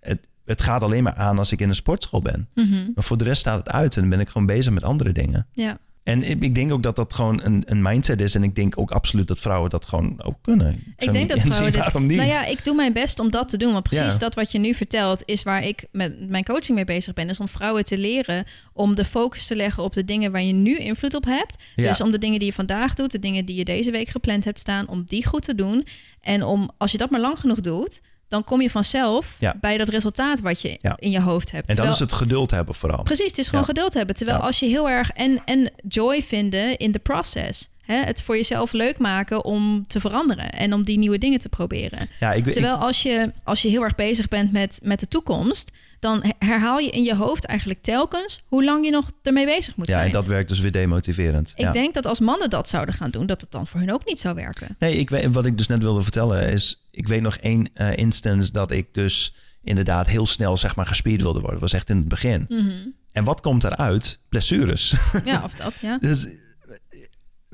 [0.00, 2.48] het, het gaat alleen maar aan als ik in een sportschool ben.
[2.54, 2.90] Mhm.
[2.94, 5.12] Maar voor de rest staat het uit en dan ben ik gewoon bezig met andere
[5.12, 5.46] dingen.
[5.52, 5.78] Ja.
[6.04, 8.34] En ik, ik denk ook dat dat gewoon een, een mindset is.
[8.34, 10.94] En ik denk ook absoluut dat vrouwen dat gewoon ook kunnen.
[10.98, 11.80] Ik denk dat vrouwen dit...
[11.80, 12.16] waarom niet.
[12.16, 13.72] Nou ja, ik doe mijn best om dat te doen.
[13.72, 14.18] Want precies Ja.
[14.18, 15.22] dat wat je nu vertelt...
[15.24, 17.28] is waar ik met mijn coaching mee bezig ben.
[17.28, 19.82] Is om vrouwen te leren om de focus te leggen...
[19.82, 21.62] op de dingen waar je nu invloed op hebt.
[21.74, 21.88] Ja.
[21.88, 23.12] Dus om de dingen die je vandaag doet...
[23.12, 24.88] de dingen die je deze week gepland hebt staan...
[24.88, 25.86] om die goed te doen.
[26.20, 28.00] En om, als je dat maar lang genoeg doet...
[28.28, 29.54] dan kom je vanzelf Ja.
[29.60, 30.96] bij dat resultaat wat je Ja.
[30.98, 31.68] in je hoofd hebt.
[31.68, 33.02] en dan Terwijl- is het geduld hebben vooral.
[33.02, 33.66] Precies, het is gewoon Ja.
[33.66, 34.16] geduld hebben.
[34.16, 37.68] Terwijl als je heel erg en, en joy vinden in de process.
[37.82, 41.48] Hè, het voor jezelf leuk maken om te veranderen en om die nieuwe dingen te
[41.48, 42.08] proberen.
[42.20, 45.08] Ja, ik, ik, Terwijl als je, als je heel erg bezig bent met, met de
[45.08, 45.70] toekomst,
[46.04, 49.76] dan he- herhaal je in je hoofd eigenlijk telkens hoe lang je nog ermee bezig
[49.76, 50.06] moet ja, zijn.
[50.06, 51.52] en dat werkt dus weer demotiverend.
[51.56, 51.72] Ik ja.
[51.72, 54.20] denk dat als mannen dat zouden gaan doen, dat het dan voor hun ook niet
[54.20, 54.76] zou werken.
[54.78, 56.86] Nee, ik weet, wat ik dus net wilde vertellen is...
[56.90, 61.22] ik weet nog één eh, instance dat ik dus inderdaad heel snel zeg maar gespierd
[61.22, 61.60] wilde worden.
[61.60, 62.46] Dat was echt in het begin.
[63.12, 64.18] En wat komt eruit?
[64.28, 64.94] Blessures.
[65.24, 65.98] Ja, of dat, ja.
[66.08, 66.26] dus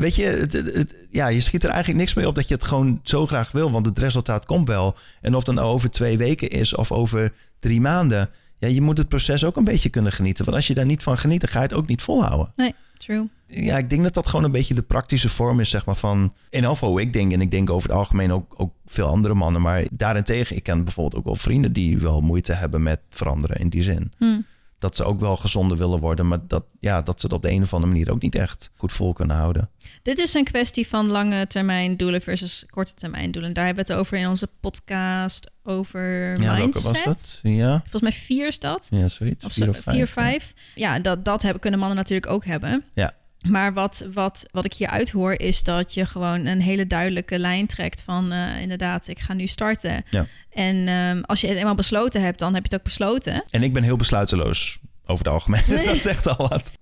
[0.01, 3.01] weet je, het, ja, je schiet er eigenlijk niks mee op dat je het gewoon
[3.03, 3.71] zo graag wil.
[3.71, 4.97] Want het resultaat komt wel.
[5.21, 8.31] En of dat nou over twee weken is of over drie maanden...
[8.59, 10.45] Ja, je moet het proces ook een beetje kunnen genieten.
[10.45, 12.53] Want als je daar niet van geniet, dan ga je het ook niet volhouden.
[12.57, 13.29] Nee, true.
[13.47, 16.35] Ja, ik denk dat dat gewoon een beetje de praktische vorm is, zeg maar, van...
[16.51, 19.35] In elk hoe ik denk, en ik denk over het algemeen ook, ook veel andere
[19.35, 19.63] mannen.
[19.63, 23.69] Maar daarentegen, ik ken bijvoorbeeld ook wel vrienden die wel moeite hebben met veranderen in
[23.69, 24.13] die zin.
[24.19, 24.41] Hm.
[24.81, 27.51] Dat ze ook wel gezonder willen worden, maar dat, ja, dat ze het op de
[27.51, 29.71] een of andere manier ook niet echt goed vol kunnen houden.
[30.03, 33.53] Dit is een kwestie van lange termijn doelen versus korte termijn doelen.
[33.53, 36.83] Daar hebben we het over in onze podcast over Ja, mindset.
[36.83, 37.41] was dat?
[37.43, 38.87] Ja, Volgens mij vier is dat.
[38.91, 39.45] ja zoiets.
[39.45, 39.97] Of vier of vijf.
[39.97, 40.53] vier, vijf.
[40.75, 42.85] Ja, dat, dat hebben, kunnen mannen natuurlijk ook hebben.
[42.95, 43.13] Ja.
[43.49, 47.67] Maar wat, wat, wat ik hier uithoor is dat je gewoon een hele duidelijke lijn
[47.67, 50.05] trekt van eh, inderdaad, ik ga nu starten.
[50.11, 50.27] Ja.
[50.51, 53.45] En ehm, als je het eenmaal besloten hebt, dan heb je het ook besloten.
[53.51, 56.73] En ik ben heel besluiteloos over het algemeen, dus dat zegt al wat.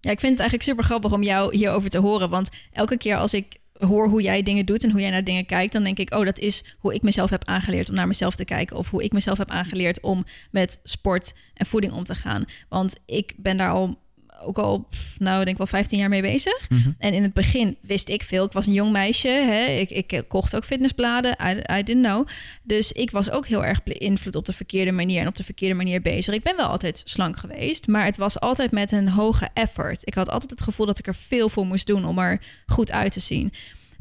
[0.00, 2.30] Ja, ik vind het eigenlijk super grappig om jou hierover te horen.
[2.30, 3.56] Want elke keer als ik
[3.86, 6.24] hoor hoe jij dingen doet en hoe jij naar dingen kijkt, dan denk ik, oh,
[6.24, 8.76] dat is hoe ik mezelf heb aangeleerd om naar mezelf te kijken.
[8.76, 12.44] Of hoe ik mezelf heb aangeleerd om met sport en voeding om te gaan.
[12.68, 13.98] Want ik ben daar al
[14.44, 14.88] ook al,
[15.18, 16.68] nou, ik denk wel 15 jaar mee bezig.
[16.98, 18.44] En in het begin wist ik veel.
[18.44, 19.28] Ik was een jong meisje.
[19.28, 19.64] Hè?
[19.64, 21.36] Ik, ik eh, kocht ook fitnessbladen.
[21.42, 22.26] I, I didn't know.
[22.62, 25.74] Dus ik was ook heel erg beïnvloed op de verkeerde manier en op de verkeerde
[25.74, 26.34] manier bezig.
[26.34, 30.06] Ik ben wel altijd slank geweest, maar het was altijd met een hoge effort.
[30.06, 32.92] Ik had altijd het gevoel dat ik er veel voor moest doen om er goed
[32.92, 33.52] uit te zien.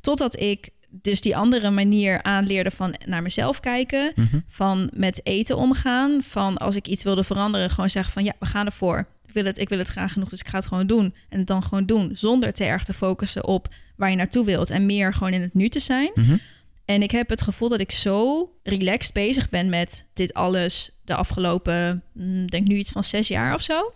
[0.02, 4.14] Totdat ik dus die andere manier aanleerde van naar mezelf kijken,
[4.48, 8.46] van met eten omgaan, van als ik iets wilde veranderen, gewoon zeggen van ja, we
[8.46, 9.08] gaan ervoor.
[9.32, 11.14] Ik wil het, ik wil het graag genoeg, dus ik ga het gewoon doen.
[11.30, 14.70] En het dan gewoon doen, zonder te erg te focussen op waar je naartoe wilt
[14.70, 16.12] en meer gewoon in het nu te zijn.
[16.16, 16.38] Mhm.
[16.86, 21.16] En ik heb het gevoel dat ik zo relaxed bezig ben met dit alles de
[21.16, 23.92] afgelopen, mm, denk nu iets van zes jaar of zo.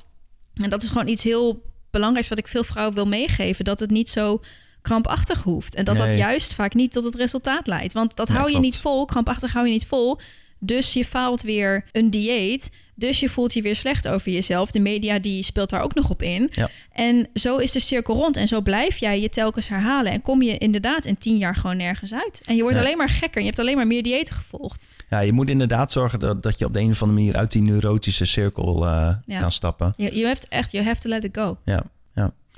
[0.53, 3.65] En dat is gewoon iets heel belangrijkste wat ik veel vrouwen wil meegeven.
[3.65, 4.41] Dat het niet zo
[4.81, 5.75] krampachtig hoeft.
[5.75, 7.93] En dat dat juist vaak niet tot het resultaat leidt.
[7.93, 8.65] Want dat Ja, hou je klopt.
[8.65, 9.05] niet vol.
[9.05, 10.19] Krampachtig hou je niet vol.
[10.59, 12.69] Dus je faalt weer een dieet.
[12.95, 14.71] Dus je voelt je weer slecht over jezelf.
[14.71, 16.49] De media die speelt daar ook nog op in.
[16.51, 16.69] Ja.
[16.91, 18.37] En zo is de cirkel rond.
[18.37, 20.11] En zo blijf jij je telkens herhalen.
[20.11, 22.41] En kom je inderdaad in tien jaar gewoon nergens uit.
[22.45, 23.41] En je wordt alleen maar gekker.
[23.41, 24.87] Je hebt alleen maar meer diëten gevolgd.
[25.09, 27.51] Ja, je moet inderdaad zorgen dat, dat je op de een of andere manier uit
[27.51, 29.39] die neurotische cirkel eh, Ja.
[29.39, 29.93] kan stappen.
[29.97, 31.57] Je, je hebt echt, you have to let it go.
[31.65, 31.83] Ja,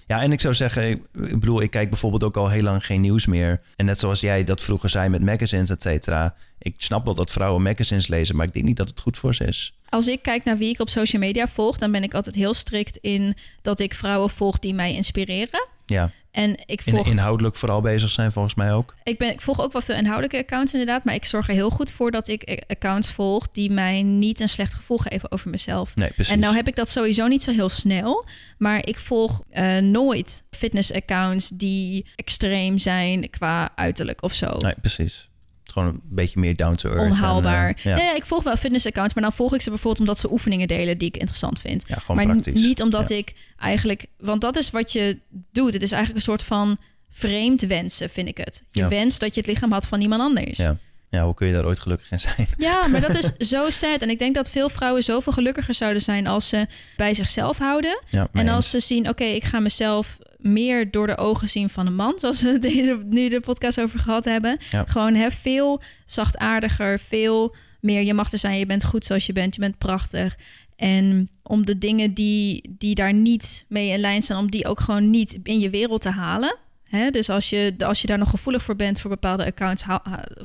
[0.07, 0.21] ja.
[0.21, 3.01] en ik zou zeggen, ik, ik bedoel, ik kijk bijvoorbeeld ook al heel lang geen
[3.01, 3.61] nieuws meer.
[3.75, 6.35] En net zoals jij dat vroeger zei met magazines, et cetera.
[6.59, 9.35] Ik snap wel dat vrouwen magazines lezen, maar ik denk niet dat het goed voor
[9.35, 9.73] ze is.
[9.89, 12.53] Als ik kijk naar wie ik op social media volg, dan ben ik altijd heel
[12.53, 15.69] strikt in dat ik vrouwen volg die mij inspireren.
[15.85, 18.95] Ja, En ik in, volg, inhoudelijk vooral bezig zijn volgens mij ook.
[19.03, 21.69] ik, ben, ik volg ook wel veel inhoudelijke accounts inderdaad, maar ik zorg er heel
[21.69, 25.49] goed voor dat ik eh, accounts volg die mij niet een slecht gevoel geven over
[25.49, 25.95] mezelf.
[25.95, 26.33] Nee, precies.
[26.33, 28.27] En nou heb ik dat sowieso niet zo heel snel.
[28.57, 34.57] Maar ik volg eh, nooit fitness-accounts die extreem zijn qua uiterlijk of zo.
[34.57, 35.29] Nee, precies.
[35.77, 37.11] Gewoon een beetje meer down to earth.
[37.11, 37.67] Onhaalbaar.
[37.67, 37.95] En, eh, ja.
[37.95, 40.97] Nee, ik volg wel fitness-accounts, maar dan volg ik ze bijvoorbeeld omdat ze oefeningen delen
[40.97, 41.83] die ik interessant vind.
[41.87, 42.61] ja, gewoon maar praktisch.
[42.61, 44.05] niet omdat ik eigenlijk...
[44.17, 45.17] Want dat is wat je
[45.51, 45.73] doet.
[45.73, 46.77] Het is eigenlijk een soort van
[47.09, 48.63] vreemd wensen, vind ik het.
[48.71, 50.57] Je wenst dat je het lichaam had van iemand anders.
[50.57, 50.77] Ja.
[51.09, 52.47] ja, hoe kun je daar ooit gelukkig in zijn?
[52.57, 54.01] Ja, maar dat is zo sad.
[54.01, 57.99] En ik denk dat veel vrouwen zoveel gelukkiger zouden zijn als ze bij zichzelf houden.
[58.09, 60.17] Ja, En als ze zien, oké, ik ga mezelf
[60.53, 63.99] meer door de ogen zien van een man, zoals we deze, nu de podcast over
[63.99, 64.57] gehad hebben.
[64.71, 64.83] Ja.
[64.87, 68.01] Gewoon hè, veel zachtaardiger, veel meer.
[68.03, 70.35] Je mag er zijn, je bent goed zoals je bent, je bent prachtig.
[70.75, 74.79] En om de dingen die, die daar niet mee in lijn staan, om die ook
[74.79, 76.57] gewoon niet in je wereld te halen.
[76.89, 77.09] Hè?
[77.09, 79.83] Dus als je, als je daar nog gevoelig voor bent voor bepaalde accounts,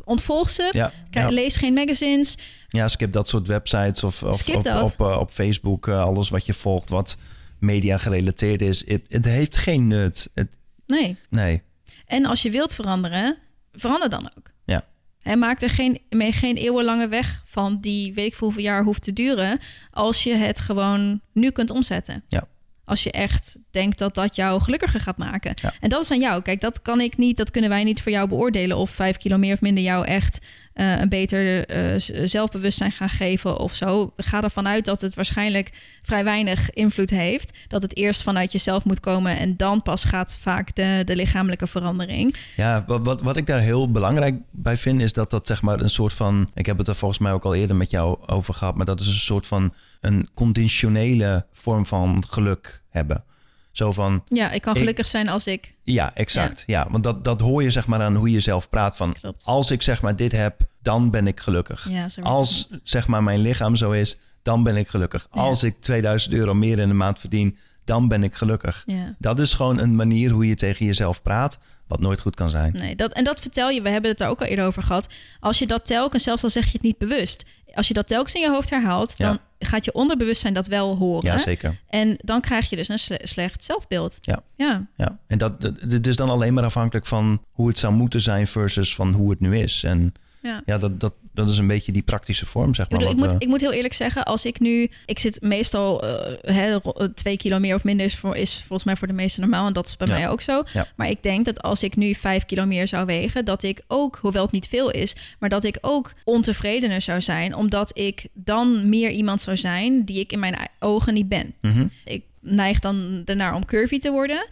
[0.05, 0.69] ontvolg ze.
[0.73, 1.35] Ja, Kijk, ja.
[1.35, 2.39] Lees geen magazines.
[2.69, 4.93] ja, skip dat soort websites of, of op, dat.
[4.93, 5.89] op, eh, op Facebook.
[5.89, 7.17] eh, alles wat je volgt wat
[7.63, 8.87] media gerelateerd is.
[8.87, 10.31] Het, het heeft geen nut.
[10.35, 10.57] Het,
[10.87, 11.17] Nee.
[11.29, 11.63] nee,
[12.07, 13.37] En als je wilt veranderen,
[13.73, 14.51] verander dan ook.
[14.65, 14.85] Ja.
[15.23, 18.85] En maak er geen, mee geen eeuwenlange weg van die weet ik veel hoeveel jaar
[18.85, 19.59] hoeft te duren.
[19.91, 22.23] Als je het gewoon nu kunt omzetten.
[22.29, 22.45] Ja.
[22.85, 25.53] Als je echt denkt dat dat jou gelukkiger gaat maken.
[25.63, 25.73] Ja.
[25.81, 26.43] En dat is aan jou.
[26.43, 28.77] Kijk, dat kan ik niet, dat kunnen wij niet voor jou beoordelen.
[28.77, 30.39] Of vijf kilo meer of minder jou echt
[30.75, 34.13] eh, een beter eh, zelfbewustzijn gaan geven of zo.
[34.17, 35.71] Ga ervan uit dat het waarschijnlijk
[36.03, 37.59] vrij weinig invloed heeft.
[37.69, 41.67] Dat het eerst vanuit jezelf moet komen en dan pas gaat vaak de, de lichamelijke
[41.67, 42.37] verandering.
[42.57, 45.81] Ja, wat, wat, wat ik daar heel belangrijk bij vind, is dat dat zeg maar
[45.81, 46.51] een soort van.
[46.55, 49.01] Ik heb het er volgens mij ook al eerder met jou over gehad, maar dat
[49.01, 53.25] is een soort van een conditionele vorm van geluk hebben.
[53.73, 55.75] Zo van, Ja, ik kan Ik- gelukkig zijn als ik.
[55.83, 56.63] ja, exact.
[56.67, 58.97] Ja, want dat, dat hoor je zeg maar aan hoe je zelf praat.
[58.97, 59.43] Van Klopt.
[59.45, 61.89] als ik zeg maar dit heb, dan ben ik gelukkig.
[61.91, 62.81] Ja, Als het.
[62.83, 65.27] zeg maar mijn lichaam zo is, dan ben ik gelukkig.
[65.33, 65.41] Ja.
[65.41, 68.85] Als ik 2000 euro meer in de maand verdien, dan ben ik gelukkig.
[69.19, 72.73] Dat is gewoon een manier hoe je tegen jezelf praat, wat nooit goed kan zijn.
[72.73, 75.07] Nee, dat, en dat vertel je, we hebben het daar ook al eerder over gehad.
[75.41, 77.45] Als je dat telkens, zelfs al zeg je het niet bewust,
[77.75, 81.25] als je dat telkens in je hoofd herhaalt, dan gaat je onderbewustzijn dat wel horen.
[81.25, 81.77] Ja, zeker.
[81.89, 84.19] En dan krijg je dus een sle- slecht zelfbeeld.
[84.21, 84.43] Ja.
[84.57, 84.87] Ja.
[84.97, 88.47] Ja, en dat, dat- is dan alleen maar afhankelijk van hoe het zou moeten zijn
[88.47, 89.85] versus van hoe het nu is.
[89.85, 90.13] En
[90.43, 90.63] Ja.
[90.67, 92.99] ja, dat, dat, dat is een beetje die praktische vorm, zeg Ik, maar.
[93.01, 94.91] bedoel, ik, wat moet, we- ik moet heel eerlijk zeggen, als ik nu...
[95.07, 98.85] Ik zit meestal eh, hè, ro- twee kilo meer of minder is, voor, is volgens
[98.85, 99.67] mij voor de meesten normaal.
[99.67, 100.13] En dat is bij Ja.
[100.15, 100.63] mij ook zo.
[100.73, 100.87] Ja.
[100.97, 103.45] Maar ik denk dat als ik nu vijf kilo meer zou wegen...
[103.45, 105.17] dat ik ook, hoewel het niet veel is...
[105.39, 107.55] maar dat ik ook ontevredener zou zijn...
[107.55, 110.05] omdat ik dan meer iemand zou zijn...
[110.05, 111.55] die ik in mijn ogen niet ben.
[111.61, 111.87] Mhm.
[112.05, 114.47] Ik neig dan ernaar om curvy te worden...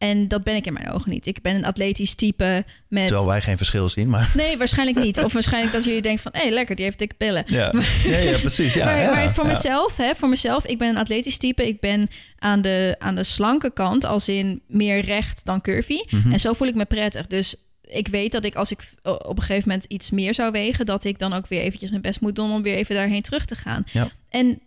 [0.00, 1.26] En dat ben ik in mijn ogen niet.
[1.26, 3.06] Ik ben een atletisch type met...
[3.06, 4.32] Terwijl wij geen verschil zien, maar...
[4.36, 5.24] Nee, waarschijnlijk niet.
[5.24, 6.32] Of waarschijnlijk dat jullie denken van...
[6.34, 7.44] hé, lekker, die heeft dikke billen.
[7.46, 7.72] Ja,
[8.04, 8.74] ja, ja precies.
[8.74, 11.66] Ja, maar, ja, maar voor mezelf, hè, voor mezelf, ik ben een atletisch type.
[11.68, 16.00] Ik ben aan de, aan de slanke kant, als in meer recht dan curvy.
[16.10, 16.32] Mhm.
[16.32, 17.26] En zo voel ik me prettig.
[17.26, 20.50] Dus ik weet dat ik als ik o- op een gegeven moment iets meer zou
[20.50, 23.22] wegen, dat ik dan ook weer eventjes mijn best moet doen om weer even daarheen
[23.22, 23.84] terug te gaan.
[23.90, 24.10] Ja.
[24.28, 24.60] En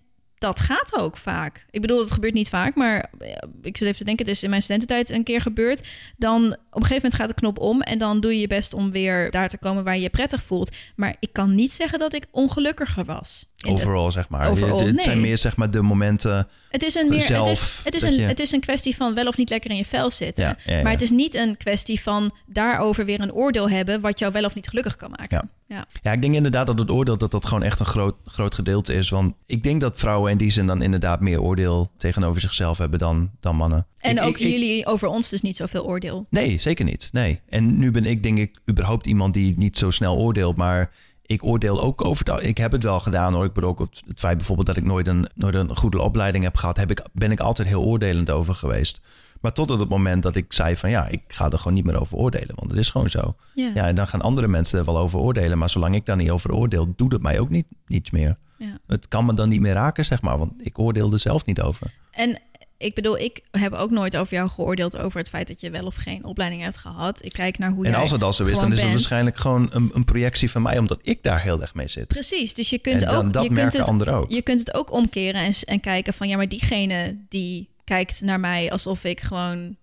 [0.43, 1.65] dat gaat ook vaak.
[1.69, 3.29] Ik bedoel, het gebeurt niet vaak, maar eh,
[3.61, 5.87] ik zit even te denken, het is in mijn studententijd een keer gebeurd.
[6.17, 8.73] Dan op een gegeven moment gaat de knop om en dan doe je je best
[8.73, 10.75] om weer daar te komen waar je je prettig voelt.
[10.95, 13.45] Maar ik kan niet zeggen dat ik ongelukkiger was.
[13.71, 14.49] Overal, zeg maar.
[14.49, 15.03] Overal, het, het nee.
[15.05, 16.47] zijn meer, zeg maar, de momenten...
[16.69, 18.95] het is een, meer, het is, zelf, het, is een, je- het is een kwestie
[18.95, 20.43] van wel of niet lekker in je vel zitten.
[20.43, 20.81] Ja, ja, ja.
[20.83, 24.01] Maar het is niet een kwestie van daarover weer een oordeel hebben...
[24.01, 25.49] wat jou wel of niet gelukkig kan maken.
[25.67, 25.85] Ja.
[26.01, 26.11] Ja.
[26.11, 29.09] Ik denk inderdaad dat het oordeel dat dat gewoon echt een groot, groot gedeelte is.
[29.09, 32.99] Want ik denk dat vrouwen in die zin dan inderdaad meer oordeel tegenover zichzelf hebben
[32.99, 33.85] dan, dan mannen.
[33.97, 36.25] En Ik- ook ik- ik- jullie over ons dus niet zoveel oordeel.
[36.29, 37.09] Nee, zeker niet.
[37.11, 37.39] Nee.
[37.49, 40.55] En nu ben ik denk ik überhaupt iemand die niet zo snel oordeelt.
[40.55, 40.91] Maar
[41.33, 42.43] ik oordeel ook over het...
[42.43, 43.45] Ik heb het wel gedaan hoor.
[43.45, 46.43] Ik bedoel ook het, het feit bijvoorbeeld dat ik nooit een, nooit een goede opleiding
[46.43, 46.77] heb gehad...
[46.77, 49.01] Heb ik, ben ik altijd heel oordelend over geweest.
[49.41, 51.85] Maar tot op het moment dat ik zei van ja, ik ga er gewoon niet
[51.85, 52.55] meer over oordelen.
[52.55, 53.35] Want het is gewoon zo.
[53.53, 53.71] Ja.
[53.73, 55.57] Ja, en dan gaan andere mensen er wel over oordelen.
[55.57, 58.37] Maar zolang ik daar niet over oordeel, doet het mij ook niet, niets meer.
[58.57, 58.77] Ja.
[58.87, 60.37] Het kan me dan niet meer raken, zeg maar.
[60.37, 61.93] Want ik oordeel er zelf niet over.
[62.11, 62.41] En
[62.83, 65.85] ik bedoel, ik heb ook nooit over jou geoordeeld over het feit dat je wel
[65.85, 67.25] of geen opleiding hebt gehad.
[67.25, 69.37] Ik kijk naar hoe En jij als het al zo is, dan is het waarschijnlijk
[69.37, 72.07] gewoon een, een projectie van mij, omdat ik daar heel erg mee zit.
[72.07, 74.31] Precies, dus je kunt en ook, dat je kunt merken het, anderen ook.
[74.31, 78.39] je kunt het ook omkeren en, en kijken van ja, maar diegene die kijkt naar
[78.39, 79.75] mij alsof ik gewoon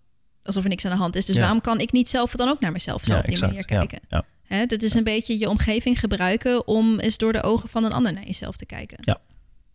[0.42, 1.26] alsof er niks aan de hand is.
[1.26, 1.40] Dus Ja.
[1.40, 3.52] waarom kan ik niet zelf dan ook naar mezelf zo ja, op die exact.
[3.52, 4.00] manier Ja, kijken?
[4.08, 4.24] ja.
[4.46, 7.92] Hè, dat is een beetje je omgeving gebruiken om eens door de ogen van een
[7.92, 8.98] ander naar jezelf te kijken.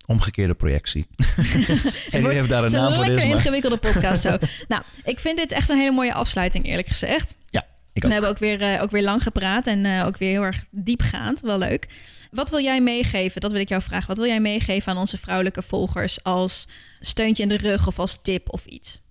[0.05, 1.07] Omgekeerde projectie.
[2.11, 3.05] en wie heeft daar Het een naam een voor?
[3.05, 3.35] lekker Is, maar...
[3.37, 4.37] ingewikkelde podcast zo.
[4.67, 7.35] nou, ik vind dit echt een hele mooie afsluiting, eerlijk gezegd.
[7.49, 8.13] Ja, ik We ook.
[8.13, 11.39] hebben ook weer, eh, ook weer lang gepraat en eh, ook weer heel erg diepgaand.
[11.41, 11.87] Wel leuk.
[12.31, 13.41] Wat wil jij meegeven?
[13.41, 14.07] Dat wil ik jou vragen.
[14.07, 16.67] Wat wil jij meegeven aan onze vrouwelijke volgers als
[16.99, 19.01] steuntje in de rug of als tip of iets?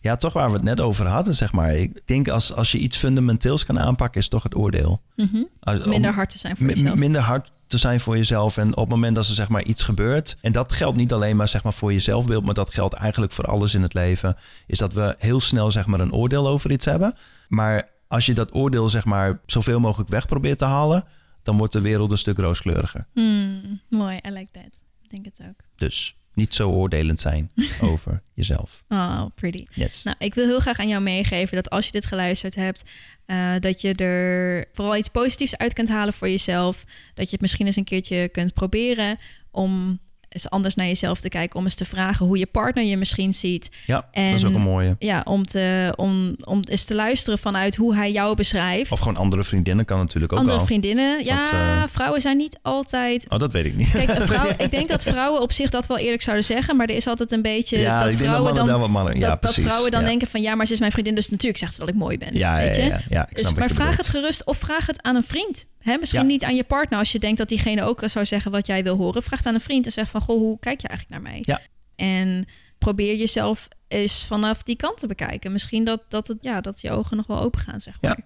[0.00, 1.74] Ja, toch waar we het net over hadden, zeg maar.
[1.74, 5.02] Ik denk als, als je iets fundamenteels kan aanpakken, is toch het oordeel.
[5.16, 5.42] Mhm.
[5.60, 6.94] Als, Minder hard te zijn voor jezelf.
[6.94, 8.56] minder hard te zijn voor jezelf.
[8.56, 10.36] En op het moment dat er zeg maar iets gebeurt.
[10.40, 12.44] En dat geldt niet alleen maar zeg maar voor je zelfbeeld.
[12.44, 14.36] Maar dat geldt eigenlijk voor alles in het leven.
[14.66, 17.14] Is dat we heel snel zeg maar een oordeel over iets hebben.
[17.48, 21.04] Maar als je dat oordeel zeg maar zoveel mogelijk weg probeert te halen.
[21.42, 23.06] Dan wordt de wereld een stuk rooskleuriger.
[23.12, 24.82] Hmm, mooi, I like that.
[25.02, 25.60] Ik denk het ook.
[25.76, 28.84] Dus niet zo oordelend zijn over jezelf.
[28.88, 29.64] Oh, pretty.
[29.74, 30.02] Yes.
[30.02, 32.82] Nou, ik wil heel graag aan jou meegeven dat als je dit geluisterd hebt,
[33.26, 36.84] eh, dat je er vooral iets positiefs uit kunt halen voor jezelf.
[37.14, 39.18] Dat je het misschien eens een keertje kunt proberen
[39.50, 39.98] om
[40.34, 41.58] eens anders naar jezelf te kijken.
[41.58, 43.68] Om eens te vragen hoe je partner je misschien ziet.
[43.86, 44.96] ja, en- dat is ook een mooie.
[44.98, 48.92] Ja, om, te, om, om eens te luisteren vanuit hoe hij jou beschrijft.
[48.92, 50.64] Of gewoon andere vriendinnen kan natuurlijk ook Andere al.
[50.66, 51.24] vriendinnen.
[51.24, 53.24] Ja, Want, eh, vrouwen zijn niet altijd.
[53.28, 53.90] Oh, dat weet ik niet.
[53.90, 54.08] Kijk,
[54.64, 56.76] ik denk dat vrouwen op zich dat wel eerlijk zouden zeggen.
[56.76, 58.90] Maar er is altijd een beetje ja, dat ik denk dat vrouwen mannen dan.
[58.90, 59.18] mannen.
[59.18, 60.06] Ja, dat, dat vrouwen dan ja.
[60.06, 62.18] denken van ja, maar ze is mijn vriendin, dus natuurlijk zegt ze dat ik mooi
[62.18, 62.34] ben.
[62.34, 62.88] Ja, ja, weet ja, je?
[62.88, 65.66] ja, ja, ik Dus, snap maar vraag het gerust of vraag het aan een vriend.
[65.78, 65.96] Hè?
[66.00, 68.82] Misschien niet aan je partner als je denkt dat diegene ook zou zeggen wat jij
[68.82, 69.22] wil horen.
[69.22, 71.42] Vraag het aan een vriend en zeg van goh, hoe kijk je eigenlijk naar mij?
[71.42, 71.60] Ja.
[71.96, 72.46] En
[72.78, 75.52] probeer jezelf eens vanaf die kant te bekijken.
[75.52, 78.18] Misschien dat, dat, het, ja, dat je ogen nog wel open gaan, zeg maar.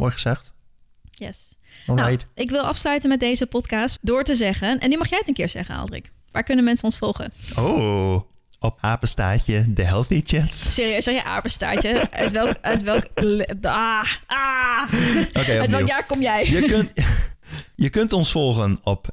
[0.00, 0.52] Mooi gezegd.
[1.10, 1.54] Yes.
[1.86, 5.28] Nou, ik wil afsluiten met deze podcast door te zeggen, en die mag jij het
[5.28, 6.12] een keer zeggen, Aldrik.
[6.30, 7.32] Waar kunnen mensen ons volgen?
[7.56, 8.22] Oh,
[8.58, 10.74] op apenstaatje de Healthy Chats.
[10.74, 12.10] Serieus, zeg je apenstaartje?
[12.10, 12.56] uit welk...
[12.60, 13.04] Uit welk
[13.62, 14.92] ah, ah.
[15.32, 16.46] Oké, uit welk jaar kom jij?
[16.50, 16.92] Je kunt,
[17.84, 19.08] je kunt ons volgen op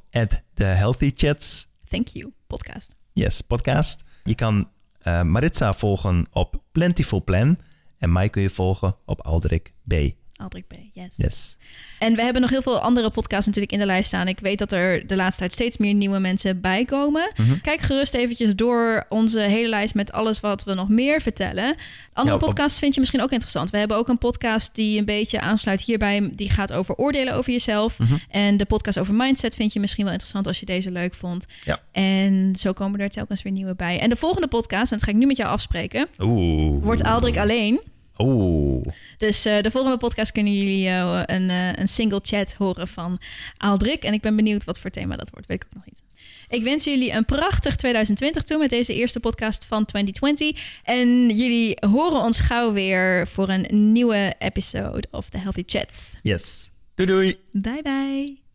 [0.53, 1.66] The Healthy Chats.
[1.89, 2.95] Thank you, podcast.
[3.13, 4.03] Yes, podcast.
[4.23, 4.69] Je kan
[4.99, 7.57] eh, Maritza volgen op Plentiful Plan.
[7.97, 9.93] En mij kun je volgen op Aldrik B.
[10.37, 11.13] Aldrik B, yes.
[11.15, 11.57] Yes.
[11.99, 14.27] En we hebben nog heel veel andere podcasts natuurlijk in de lijst staan.
[14.27, 17.31] Ik weet dat er de laatste tijd steeds meer nieuwe mensen bij komen.
[17.35, 17.59] Mhm.
[17.61, 21.75] Kijk gerust eventjes door onze hele lijst met alles wat we nog meer vertellen.
[22.13, 23.69] Andere Ja, op- podcasts vind je misschien ook interessant.
[23.69, 26.29] We hebben ook een podcast die een beetje aansluit hierbij.
[26.33, 27.99] Die gaat over oordelen over jezelf.
[27.99, 28.13] Mhm.
[28.29, 31.45] En de podcast over mindset vind je misschien wel interessant als je deze leuk vond.
[31.63, 31.77] Ja.
[31.91, 33.99] En zo komen er telkens weer nieuwe bij.
[33.99, 36.83] En de volgende podcast, en dat ga ik nu met jou afspreken, Oeh.
[36.83, 37.81] wordt Aldrik alleen.
[38.17, 38.85] Oeh.
[39.17, 43.19] Dus eh, de volgende podcast kunnen jullie eh, een, eh, een single chat horen van
[43.57, 44.03] Aaldrik.
[44.03, 45.47] En ik ben benieuwd wat voor thema dat wordt.
[45.47, 46.01] Weet ik ook nog niet.
[46.49, 50.79] Ik wens jullie een prachtig 2020 toe met deze eerste podcast van 2020.
[50.83, 56.15] En jullie horen ons gauw weer voor een nieuwe episode of The Healthy Chats.
[56.21, 56.69] Yes.
[56.95, 57.35] Doei doei.
[57.51, 58.46] Bye bye.